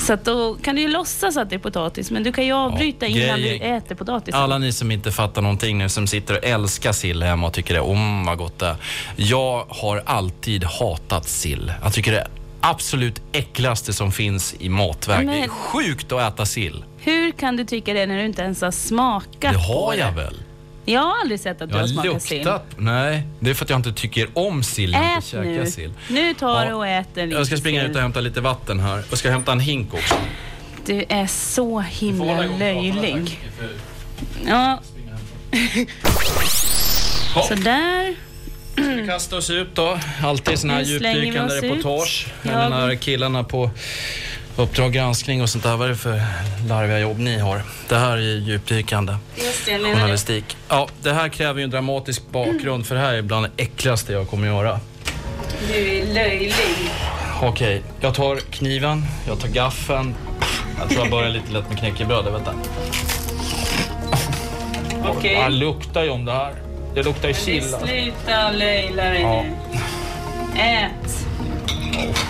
Så 0.00 0.12
att 0.12 0.24
då 0.24 0.54
kan 0.54 0.76
du 0.76 0.82
ju 0.82 0.88
låtsas 0.88 1.36
att 1.36 1.50
det 1.50 1.56
är 1.56 1.60
potatis, 1.60 2.10
men 2.10 2.22
du 2.22 2.32
kan 2.32 2.46
ju 2.46 2.52
avbryta 2.52 3.06
innan 3.06 3.40
grejen- 3.40 3.58
du 3.60 3.64
äter 3.76 3.94
potatisen. 3.94 4.40
Alla 4.40 4.58
ni 4.58 4.72
som 4.72 4.90
inte 4.90 5.12
fattar 5.12 5.42
någonting 5.42 5.78
nu, 5.78 5.88
som 5.88 6.06
sitter 6.06 6.36
och 6.38 6.44
älskar 6.44 6.92
sill 6.92 7.22
hemma 7.22 7.46
och 7.46 7.52
tycker 7.52 7.74
det, 7.74 7.80
om 7.80 8.24
vad 8.24 8.38
gott 8.38 8.58
det 8.58 8.66
är. 8.66 8.76
Jag 9.16 9.64
har 9.68 10.02
alltid 10.06 10.64
hatat 10.64 11.28
sill. 11.28 11.72
Jag 11.82 11.92
tycker 11.92 12.12
det 12.12 12.18
är 12.20 12.28
absolut 12.60 13.22
äckligaste 13.32 13.92
som 13.92 14.12
finns 14.12 14.54
i 14.58 14.68
matväg. 14.68 15.26
Men- 15.26 15.36
Det 15.36 15.44
är 15.44 15.48
sjukt 15.48 16.12
att 16.12 16.32
äta 16.34 16.46
sill. 16.46 16.84
Hur 16.98 17.30
kan 17.32 17.56
du 17.56 17.64
tycka 17.64 17.92
det 17.94 18.06
när 18.06 18.16
du 18.18 18.24
inte 18.24 18.42
ens 18.42 18.60
har 18.62 18.70
smakat 18.70 19.52
Det 19.52 19.58
har 19.58 19.94
jag 19.94 20.12
väl? 20.12 20.34
Jag 20.92 21.00
har 21.00 21.20
aldrig 21.20 21.40
sett 21.40 21.62
att 21.62 21.68
du 21.68 21.74
Jag 21.74 21.82
har 21.82 21.88
har 21.88 22.02
smakat 22.02 22.22
sill. 22.22 22.36
luktat. 22.38 22.64
Nej, 22.76 23.22
det 23.40 23.50
är 23.50 23.54
för 23.54 23.64
att 23.64 23.70
jag 23.70 23.78
inte 23.78 23.92
tycker 23.92 24.28
om 24.34 24.62
sill. 24.62 24.92
Jag 24.92 25.02
inte 25.04 25.18
Ät 25.18 25.24
käkar 25.24 25.44
nu. 25.44 25.70
sill. 25.70 25.92
Nu 26.08 26.34
tar 26.34 26.62
Ja. 26.62 26.68
du 26.68 26.74
och 26.74 26.86
äter 26.86 27.26
lite 27.26 27.38
Jag 27.38 27.46
ska 27.46 27.56
springa 27.56 27.80
sill. 27.80 27.90
ut 27.90 27.96
och 27.96 28.02
hämta 28.02 28.20
lite 28.20 28.40
vatten 28.40 28.80
här. 28.80 29.02
Jag 29.10 29.18
ska 29.18 29.30
hämta 29.30 29.52
en 29.52 29.60
hink 29.60 29.94
också. 29.94 30.14
Du 30.86 31.04
är 31.08 31.26
så 31.26 31.80
himla 31.80 32.42
löjlig. 32.58 33.40
Ja. 34.46 34.80
Sådär. 37.48 38.14
Vi 38.76 39.06
kastar 39.06 39.36
oss 39.36 39.50
ut 39.50 39.74
då. 39.74 39.98
Alltid 40.22 40.58
såna 40.58 40.72
här 40.74 40.82
djupdykande 40.82 41.54
reportage. 41.54 42.26
Med 42.42 42.54
den 42.58 42.72
här 42.72 42.94
killarna 42.94 43.44
på 43.44 43.70
Uppdrag 44.58 44.92
granskning 44.92 45.42
och 45.42 45.50
sånt 45.50 45.64
där. 45.64 45.76
Vad 45.76 45.86
är 45.86 45.90
det 45.90 45.96
för 45.96 46.22
larviga 46.68 46.98
jobb 46.98 47.18
ni 47.18 47.38
har? 47.38 47.62
Det 47.88 47.96
här 47.96 48.12
är 48.16 48.20
djupdykande 48.20 49.16
Just 49.36 49.66
det, 49.66 49.72
menar 49.72 49.88
det. 49.88 49.94
journalistik. 49.94 50.56
Ja, 50.68 50.88
det 51.02 51.12
här 51.12 51.28
kräver 51.28 51.58
ju 51.60 51.64
en 51.64 51.70
dramatisk 51.70 52.22
bakgrund 52.30 52.86
för 52.86 52.94
det 52.94 53.00
här 53.00 53.14
är 53.14 53.22
bland 53.22 53.46
det 53.56 53.62
äckligaste 53.62 54.12
jag 54.12 54.28
kommer 54.30 54.46
göra. 54.46 54.80
Du 55.68 55.98
är 55.98 56.14
löjlig. 56.14 56.54
Okej, 57.42 57.82
jag 58.00 58.14
tar 58.14 58.36
kniven, 58.36 59.04
jag 59.26 59.40
tar 59.40 59.48
gaffeln. 59.48 60.14
Jag 60.80 60.88
tror 60.88 61.00
jag 61.00 61.10
börjar 61.10 61.28
lite 61.30 61.52
lätt 61.52 61.68
med 61.68 61.78
knäckebröd, 61.78 62.24
vänta. 62.24 62.54
Okej. 65.08 65.34
Det 65.44 65.48
luktar 65.48 66.02
ju 66.02 66.10
om 66.10 66.24
det 66.24 66.32
här. 66.32 66.52
Det 66.94 67.02
luktar 67.02 67.28
ju 67.28 67.34
sill. 67.34 67.62
alltså. 67.62 67.86
Sluta 67.86 68.50
löjla 68.50 69.04
dig 69.04 69.20
Ja. 69.22 69.42
nu. 70.54 70.60
Ät. 70.60 71.26
Äckligt. 71.68 72.24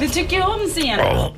Du 0.00 0.08
tycker 0.08 0.36
ju 0.36 0.42
om 0.42 0.70
senap. 0.74 1.34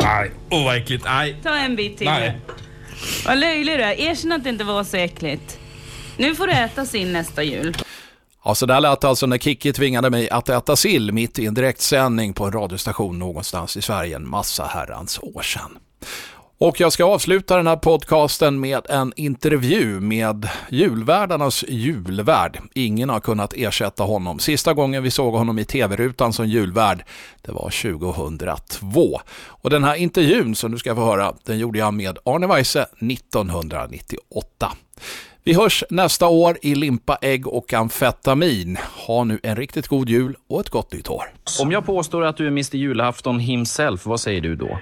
Nej, 0.00 0.30
oh, 0.50 0.64
vad 0.64 0.76
äckligt. 0.76 1.04
Nej. 1.04 1.36
Ta 1.42 1.56
en 1.56 1.76
bit 1.76 1.98
till. 1.98 2.06
Nej. 2.06 2.40
Vad 3.26 3.38
löjlig 3.38 3.78
du 3.78 3.82
är. 3.82 4.00
Erkänn 4.00 4.32
att 4.32 4.44
det 4.44 4.50
inte 4.50 4.64
var 4.64 4.84
så 4.84 4.96
äckligt. 4.96 5.58
Nu 6.16 6.34
får 6.34 6.46
du 6.46 6.52
äta 6.52 6.86
sin 6.86 7.12
nästa 7.12 7.42
jul. 7.42 7.76
Ja, 8.44 8.54
så 8.54 8.66
där 8.66 8.80
lät 8.80 9.00
det 9.00 9.08
alltså 9.08 9.26
när 9.26 9.38
Kikki 9.38 9.72
tvingade 9.72 10.10
mig 10.10 10.30
att 10.30 10.48
äta 10.48 10.76
sill 10.76 11.12
mitt 11.12 11.38
i 11.38 11.46
en 11.46 11.54
direktsändning 11.54 12.32
på 12.32 12.44
en 12.44 12.52
radiostation 12.52 13.18
någonstans 13.18 13.76
i 13.76 13.82
Sverige 13.82 14.16
en 14.16 14.28
massa 14.28 14.64
herrans 14.64 15.18
år 15.22 15.42
sedan. 15.42 15.78
Och 16.58 16.80
jag 16.80 16.92
ska 16.92 17.04
avsluta 17.04 17.56
den 17.56 17.66
här 17.66 17.76
podcasten 17.76 18.60
med 18.60 18.86
en 18.88 19.12
intervju 19.16 20.00
med 20.00 20.48
julvärdarnas 20.70 21.64
julvärd. 21.68 22.58
Ingen 22.74 23.08
har 23.08 23.20
kunnat 23.20 23.54
ersätta 23.56 24.02
honom. 24.02 24.38
Sista 24.38 24.74
gången 24.74 25.02
vi 25.02 25.10
såg 25.10 25.34
honom 25.34 25.58
i 25.58 25.64
tv-rutan 25.64 26.32
som 26.32 26.46
julvärd, 26.46 27.04
det 27.42 27.52
var 27.52 27.98
2002. 27.98 29.20
Och 29.46 29.70
den 29.70 29.84
här 29.84 29.94
intervjun 29.94 30.54
som 30.54 30.72
du 30.72 30.78
ska 30.78 30.94
få 30.94 31.04
höra, 31.04 31.34
den 31.44 31.58
gjorde 31.58 31.78
jag 31.78 31.94
med 31.94 32.18
Arne 32.24 32.46
Weise 32.46 32.82
1998. 32.82 34.72
Vi 35.44 35.54
hörs 35.54 35.84
nästa 35.90 36.28
år 36.28 36.58
i 36.62 36.74
limpa, 36.74 37.18
ägg 37.20 37.46
och 37.46 37.72
amfetamin. 37.72 38.78
Ha 39.06 39.24
nu 39.24 39.40
en 39.42 39.56
riktigt 39.56 39.88
god 39.88 40.08
jul 40.08 40.36
och 40.48 40.60
ett 40.60 40.70
gott 40.70 40.92
nytt 40.92 41.10
år. 41.10 41.24
Om 41.62 41.72
jag 41.72 41.86
påstår 41.86 42.24
att 42.24 42.36
du 42.36 42.44
är 42.44 42.50
Mr 42.50 42.76
Julafton 42.76 43.38
himself, 43.38 44.06
vad 44.06 44.20
säger 44.20 44.40
du 44.40 44.56
då? 44.56 44.78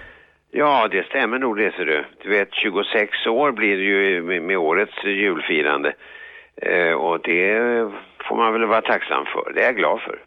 Ja, 0.56 0.88
det 0.90 1.06
stämmer 1.06 1.38
nog 1.38 1.56
det 1.56 1.72
ser 1.76 1.84
du. 1.86 2.04
Du 2.22 2.28
vet, 2.30 2.48
26 2.54 3.26
år 3.26 3.52
blir 3.52 3.76
det 3.76 3.82
ju 3.82 4.40
med, 4.40 4.58
årets 4.58 5.04
julfirande. 5.04 5.92
Eh, 6.62 6.92
och 6.92 7.20
det 7.24 7.58
får 8.28 8.36
man 8.36 8.52
väl 8.52 8.64
vara 8.66 8.80
tacksam 8.80 9.24
för. 9.24 9.52
Det 9.54 9.60
är 9.60 9.64
jag 9.64 9.76
glad 9.76 10.00
för. 10.00 10.18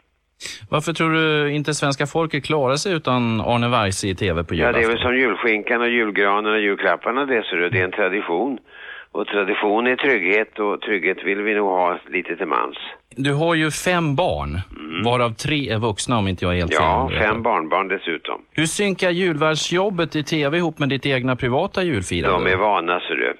Varför 0.70 0.92
tror 0.92 1.10
du 1.12 1.52
inte 1.52 1.74
svenska 1.74 2.06
folket 2.06 2.44
klarar 2.44 2.74
sig 2.76 2.92
utan 2.96 3.40
Arne 3.40 3.68
Weise 3.68 4.08
i 4.08 4.14
tv 4.14 4.44
på 4.44 4.54
Ja, 4.54 4.56
julafton? 4.56 4.80
det 4.80 4.86
är 4.86 4.88
väl 4.88 4.98
som 5.02 5.16
julskinkan 5.16 5.80
och 5.80 5.88
julgranen 5.88 6.52
och 6.52 6.60
julklapparna 6.60 7.24
det 7.26 7.42
ser 7.42 7.56
du. 7.56 7.68
Det 7.70 7.80
är 7.80 7.84
en 7.84 7.90
tradition. 7.92 8.58
Och 9.12 9.26
tradition 9.26 9.86
är 9.86 9.96
trygghet 9.96 10.58
och 10.58 10.80
trygghet 10.80 11.18
vill 11.24 11.42
vi 11.42 11.54
nog 11.54 11.68
ha 11.68 11.98
lite 12.08 12.36
till 12.36 12.46
mans. 12.46 12.76
Du 13.16 13.34
har 13.34 13.54
ju 13.54 13.70
fem 13.70 14.14
barn, 14.16 14.50
varav 15.04 15.30
tre 15.30 15.68
är 15.70 15.78
vuxna 15.78 16.18
om 16.18 16.28
inte 16.28 16.44
jag 16.44 16.52
är 16.54 16.58
helt 16.58 16.78
Mm. 16.78 16.84
Ja, 16.90 17.08
fel. 17.08 17.18
fem 17.18 17.42
barnbarn 17.42 17.88
dessutom. 17.88 18.40
Hur 18.52 18.66
synkar 18.66 19.10
julvärdsjobbet 19.10 20.16
i 20.16 20.22
tv 20.22 20.58
ihop 20.58 20.78
med 20.78 20.88
ditt 20.88 21.06
egna 21.06 21.36
privata 21.36 21.82
julfirande? 21.82 22.44
De 22.44 22.52
är 22.52 22.56
vana 22.56 23.00
ser 23.00 23.14
du. 23.14 23.34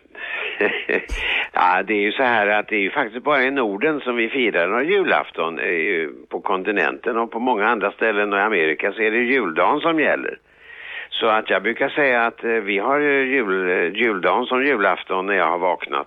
ja, 1.52 1.82
det 1.82 1.94
är 1.94 2.00
ju 2.00 2.12
så 2.12 2.22
här 2.22 2.46
att 2.46 2.68
det 2.68 2.76
är 2.76 2.80
ju 2.80 2.90
faktiskt 2.90 3.24
bara 3.24 3.42
i 3.42 3.50
Norden 3.50 4.00
som 4.00 4.16
vi 4.16 4.28
firar 4.28 4.68
några 4.68 4.82
julafton. 4.84 5.58
Eh, 5.58 6.08
På 6.28 6.40
kontinenten 6.40 7.16
och 7.18 7.30
på 7.30 7.38
många 7.40 7.66
andra 7.68 7.90
ställen 7.92 8.32
och 8.32 8.38
i 8.38 8.42
Amerika 8.42 8.92
så 8.92 9.02
är 9.02 9.10
det 9.10 9.18
juldagen 9.18 9.80
som 9.80 10.00
gäller. 10.00 10.38
Så 11.20 11.26
att 11.26 11.50
jag 11.50 11.62
brukar 11.62 11.88
säga 11.88 12.26
att 12.26 12.44
eh, 12.44 12.50
vi 12.50 12.78
har 12.78 12.98
ju 12.98 13.24
jul, 13.36 13.70
eh, 13.70 14.00
juldagen 14.02 14.44
som 14.46 14.64
julafton 14.66 15.26
när 15.26 15.34
jag 15.34 15.46
har 15.48 15.58
vaknat. 15.58 16.06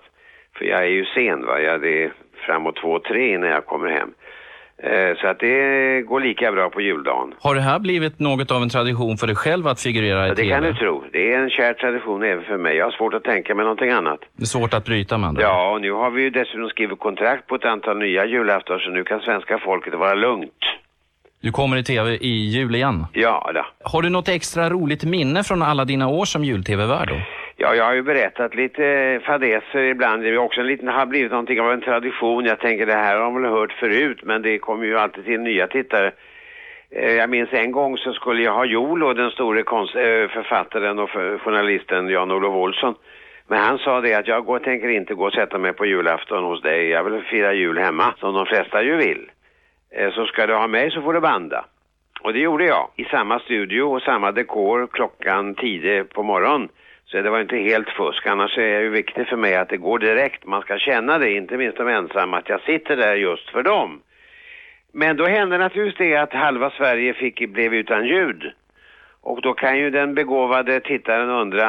För 0.58 0.64
jag 0.64 0.80
är 0.82 0.86
ju 0.98 1.04
sen 1.04 1.46
va, 1.46 1.60
jag, 1.60 1.80
det 1.80 2.02
är 2.04 2.12
framåt 2.46 2.76
två, 2.76 2.98
tre 2.98 3.32
innan 3.34 3.48
jag 3.50 3.66
kommer 3.66 3.88
hem. 3.90 4.10
Eh, 4.82 5.16
Så 5.16 5.26
att 5.26 5.38
det 5.38 6.02
går 6.02 6.20
lika 6.20 6.52
bra 6.52 6.70
på 6.70 6.80
juldagen. 6.80 7.34
Har 7.40 7.54
det 7.54 7.60
här 7.60 7.78
blivit 7.78 8.18
något 8.18 8.50
av 8.50 8.62
en 8.62 8.68
tradition 8.68 9.16
för 9.16 9.26
dig 9.26 9.36
själv 9.36 9.66
att 9.66 9.80
figurera 9.82 10.24
i 10.26 10.28
Ja, 10.28 10.34
det 10.34 10.42
tv? 10.42 10.48
kan 10.54 10.62
du 10.62 10.74
tro. 10.74 11.04
Det 11.12 11.32
är 11.32 11.38
en 11.38 11.50
kär 11.50 11.72
tradition 11.72 12.22
även 12.22 12.44
för 12.44 12.56
mig. 12.56 12.76
Jag 12.76 12.84
har 12.84 12.90
svårt 12.92 13.14
att 13.14 13.24
tänka 13.24 13.54
mig 13.54 13.62
någonting 13.64 13.90
annat. 13.90 14.20
Det 14.36 14.42
är 14.42 14.46
svårt 14.46 14.74
att 14.74 14.84
bryta 14.84 15.18
med 15.18 15.28
andra. 15.28 15.42
Ja, 15.42 15.70
och 15.72 15.80
nu 15.80 15.92
har 15.92 16.10
vi 16.10 16.22
ju 16.22 16.30
dessutom 16.30 16.68
skrivit 16.68 16.98
kontrakt 16.98 17.46
på 17.46 17.54
ett 17.54 17.64
antal 17.64 17.98
nya 17.98 18.24
julafton 18.26 18.78
så 18.80 18.90
nu 18.90 19.04
kan 19.04 19.20
svenska 19.20 19.58
folket 19.58 19.94
vara 19.94 20.14
lugnt. 20.14 20.62
Du 21.42 21.52
kommer 21.52 21.76
i 21.76 21.82
tv 21.82 22.10
i 22.20 22.34
jul 22.56 22.74
igen. 22.74 23.06
Ja, 23.12 23.50
då. 23.54 23.66
Har 23.84 24.02
du 24.02 24.08
något 24.10 24.28
extra 24.28 24.70
roligt 24.70 25.04
minne 25.04 25.42
från 25.44 25.62
alla 25.62 25.84
dina 25.84 26.08
år 26.08 26.24
som 26.24 26.44
jul-tv-värd 26.44 27.08
då? 27.08 27.14
Ja, 27.56 27.74
jag 27.74 27.84
har 27.84 27.94
ju 27.94 28.02
berättat 28.02 28.54
lite 28.54 29.20
fadäser 29.26 29.78
ibland. 29.78 30.22
Det 30.22 30.28
är 30.28 30.38
också 30.38 30.60
en 30.60 30.66
liten, 30.66 30.88
har 30.88 31.06
blivit 31.06 31.30
någonting 31.30 31.60
av 31.60 31.72
en 31.72 31.80
tradition. 31.80 32.44
Jag 32.44 32.60
tänker 32.60 32.86
det 32.86 32.92
här 32.94 33.16
har 33.16 33.24
de 33.24 33.42
väl 33.42 33.50
hört 33.50 33.72
förut, 33.72 34.20
men 34.22 34.42
det 34.42 34.58
kommer 34.58 34.84
ju 34.84 34.98
alltid 34.98 35.24
till 35.24 35.40
nya 35.40 35.66
tittare. 35.66 36.12
Eh, 36.90 37.12
Jag 37.12 37.30
minns 37.30 37.52
en 37.52 37.72
gång 37.72 37.96
så 37.98 38.12
skulle 38.12 38.42
jag 38.42 38.52
ha 38.54 38.64
Jolo, 38.64 39.12
den 39.14 39.30
store 39.30 39.62
konst, 39.62 39.94
eh, 39.96 40.02
författaren 40.36 40.98
och 40.98 41.10
journalisten 41.44 42.08
Jan-Olof 42.08 42.54
Olsson, 42.54 42.94
Men 43.48 43.58
han 43.60 43.78
sa 43.78 44.00
det 44.00 44.14
att 44.14 44.28
jag 44.28 44.44
går, 44.44 44.58
tänker 44.58 44.88
inte 44.88 45.14
gå 45.14 45.24
och 45.26 45.32
sätta 45.32 45.58
mig 45.58 45.72
på 45.72 45.86
julafton 45.86 46.44
hos 46.44 46.62
dig. 46.62 46.88
Jag 46.88 47.04
vill 47.04 47.22
fira 47.22 47.52
jul 47.52 47.78
hemma, 47.78 48.14
som 48.20 48.34
de 48.34 48.46
flesta 48.46 48.82
ju 48.82 48.96
vill. 48.96 49.30
Eh, 49.94 50.12
så 50.12 50.26
ska 50.26 50.46
du 50.46 50.54
ha 50.54 50.66
mig 50.66 50.90
så 50.90 51.02
får 51.02 51.12
du 51.12 51.20
banda. 51.20 51.64
Och 52.22 52.32
det 52.32 52.38
gjorde 52.38 52.64
jag. 52.64 52.90
I 52.96 53.04
samma 53.04 53.38
studio 53.38 53.82
och 53.82 54.02
samma 54.02 54.32
dekor 54.32 54.86
klockan 54.86 55.54
tidigt 55.54 56.10
på 56.10 56.22
morgonen. 56.22 56.68
Så 57.04 57.22
det 57.22 57.30
var 57.30 57.40
inte 57.40 57.56
helt 57.56 57.88
fusk. 57.88 58.26
Annars 58.26 58.58
är 58.58 58.62
det 58.62 58.82
ju 58.82 58.88
viktigt 58.88 59.28
för 59.28 59.36
mig 59.36 59.56
att 59.56 59.68
det 59.68 59.76
går 59.76 59.98
direkt. 59.98 60.46
Man 60.46 60.62
ska 60.62 60.78
känna 60.78 61.18
det, 61.18 61.32
inte 61.32 61.56
minst 61.56 61.78
de 61.78 61.88
ensamma, 61.88 62.38
att 62.38 62.48
jag 62.48 62.60
sitter 62.60 62.96
där 62.96 63.14
just 63.14 63.50
för 63.50 63.62
dem. 63.62 64.00
Men 64.92 65.16
då 65.16 65.26
hände 65.26 65.58
naturligtvis 65.58 66.08
det 66.08 66.16
att 66.16 66.32
halva 66.32 66.70
Sverige 66.70 67.14
fick, 67.14 67.48
blev 67.48 67.74
utan 67.74 68.06
ljud. 68.06 68.52
Och 69.20 69.42
då 69.42 69.54
kan 69.54 69.78
ju 69.78 69.90
den 69.90 70.14
begåvade 70.14 70.80
tittaren 70.80 71.30
undra 71.30 71.66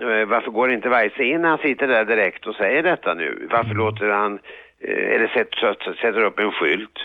eh, 0.00 0.26
varför 0.26 0.50
går 0.50 0.72
inte 0.72 0.88
Weise 0.88 1.24
in 1.24 1.42
när 1.42 1.48
han 1.48 1.58
sitter 1.58 1.88
där 1.88 2.04
direkt 2.04 2.46
och 2.46 2.54
säger 2.54 2.82
detta 2.82 3.14
nu? 3.14 3.48
Varför 3.50 3.74
låter 3.74 4.08
han, 4.08 4.38
eh, 4.80 5.14
eller 5.14 5.28
sätter, 5.28 5.94
sätter 5.94 6.24
upp 6.24 6.38
en 6.38 6.52
skylt? 6.52 6.98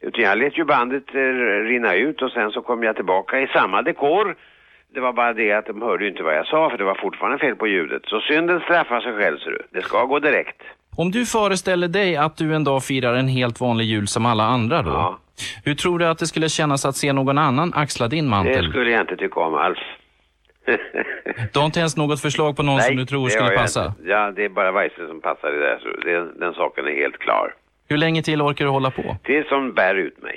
Utan 0.00 0.24
jag 0.24 0.38
lät 0.38 0.58
ju 0.58 0.64
bandet 0.64 1.14
eh, 1.14 1.64
rinna 1.64 1.94
ut 1.94 2.22
och 2.22 2.30
sen 2.30 2.50
så 2.50 2.62
kom 2.62 2.82
jag 2.82 2.96
tillbaka 2.96 3.40
i 3.40 3.46
samma 3.46 3.82
dekor. 3.82 4.36
Det 4.94 5.00
var 5.00 5.12
bara 5.12 5.32
det 5.32 5.52
att 5.52 5.66
de 5.66 5.82
hörde 5.82 6.04
ju 6.04 6.10
inte 6.10 6.22
vad 6.22 6.36
jag 6.36 6.46
sa 6.46 6.70
för 6.70 6.78
det 6.78 6.84
var 6.84 6.94
fortfarande 6.94 7.38
fel 7.38 7.56
på 7.56 7.66
ljudet. 7.66 8.02
Så 8.06 8.20
synden 8.20 8.60
straffar 8.60 9.00
sig 9.00 9.12
själv 9.16 9.38
ser 9.38 9.50
du. 9.50 9.62
Det 9.72 9.82
ska 9.82 10.04
gå 10.04 10.18
direkt. 10.18 10.62
Om 10.96 11.10
du 11.10 11.26
föreställer 11.26 11.88
dig 11.88 12.16
att 12.16 12.36
du 12.36 12.54
en 12.54 12.64
dag 12.64 12.84
firar 12.84 13.14
en 13.14 13.28
helt 13.28 13.60
vanlig 13.60 13.84
jul 13.84 14.06
som 14.08 14.26
alla 14.26 14.44
andra 14.44 14.82
då. 14.82 15.18
Hur 15.64 15.74
tror 15.74 15.98
du 15.98 16.06
att 16.06 16.18
det 16.18 16.26
skulle 16.26 16.48
kännas 16.48 16.84
att 16.86 16.96
se 16.96 17.12
någon 17.12 17.38
annan 17.38 17.72
axla 17.74 18.08
din 18.08 18.24
Det 18.24 18.30
mantel? 18.30 18.70
skulle 18.70 18.90
jag 18.90 19.00
inte 19.00 19.16
tycka 19.16 19.40
om 19.40 19.54
alls. 19.54 19.78
Du 21.52 21.58
har 21.58 21.66
inte 21.66 21.80
ens 21.80 21.96
något 21.96 22.20
förslag 22.20 22.56
på 22.56 22.62
någon 22.62 22.80
som 22.80 22.96
du 22.96 23.04
tror 23.06 23.24
det 23.24 23.30
skulle 23.30 23.50
passa? 23.56 23.86
inte. 23.86 24.10
Ja, 24.10 24.30
det 24.36 24.44
är 24.44 24.48
bara 24.48 24.72
Weise 24.72 25.06
som 25.08 25.20
passar 25.20 25.48
i 25.48 25.58
det 25.58 25.64
där. 25.66 25.78
Så 25.78 25.88
det, 26.06 26.40
den 26.44 26.52
saken 26.54 26.86
är 26.86 26.94
helt 26.94 27.18
klar. 27.18 27.54
Hur 27.88 27.96
länge 27.96 28.22
till 28.22 28.42
orkar 28.42 28.64
du 28.64 28.70
hålla 28.70 28.90
på? 28.90 29.16
Det 29.22 29.36
är 29.36 29.44
som 29.44 29.72
bär 29.74 29.94
ut 29.94 30.22
mig. 30.22 30.36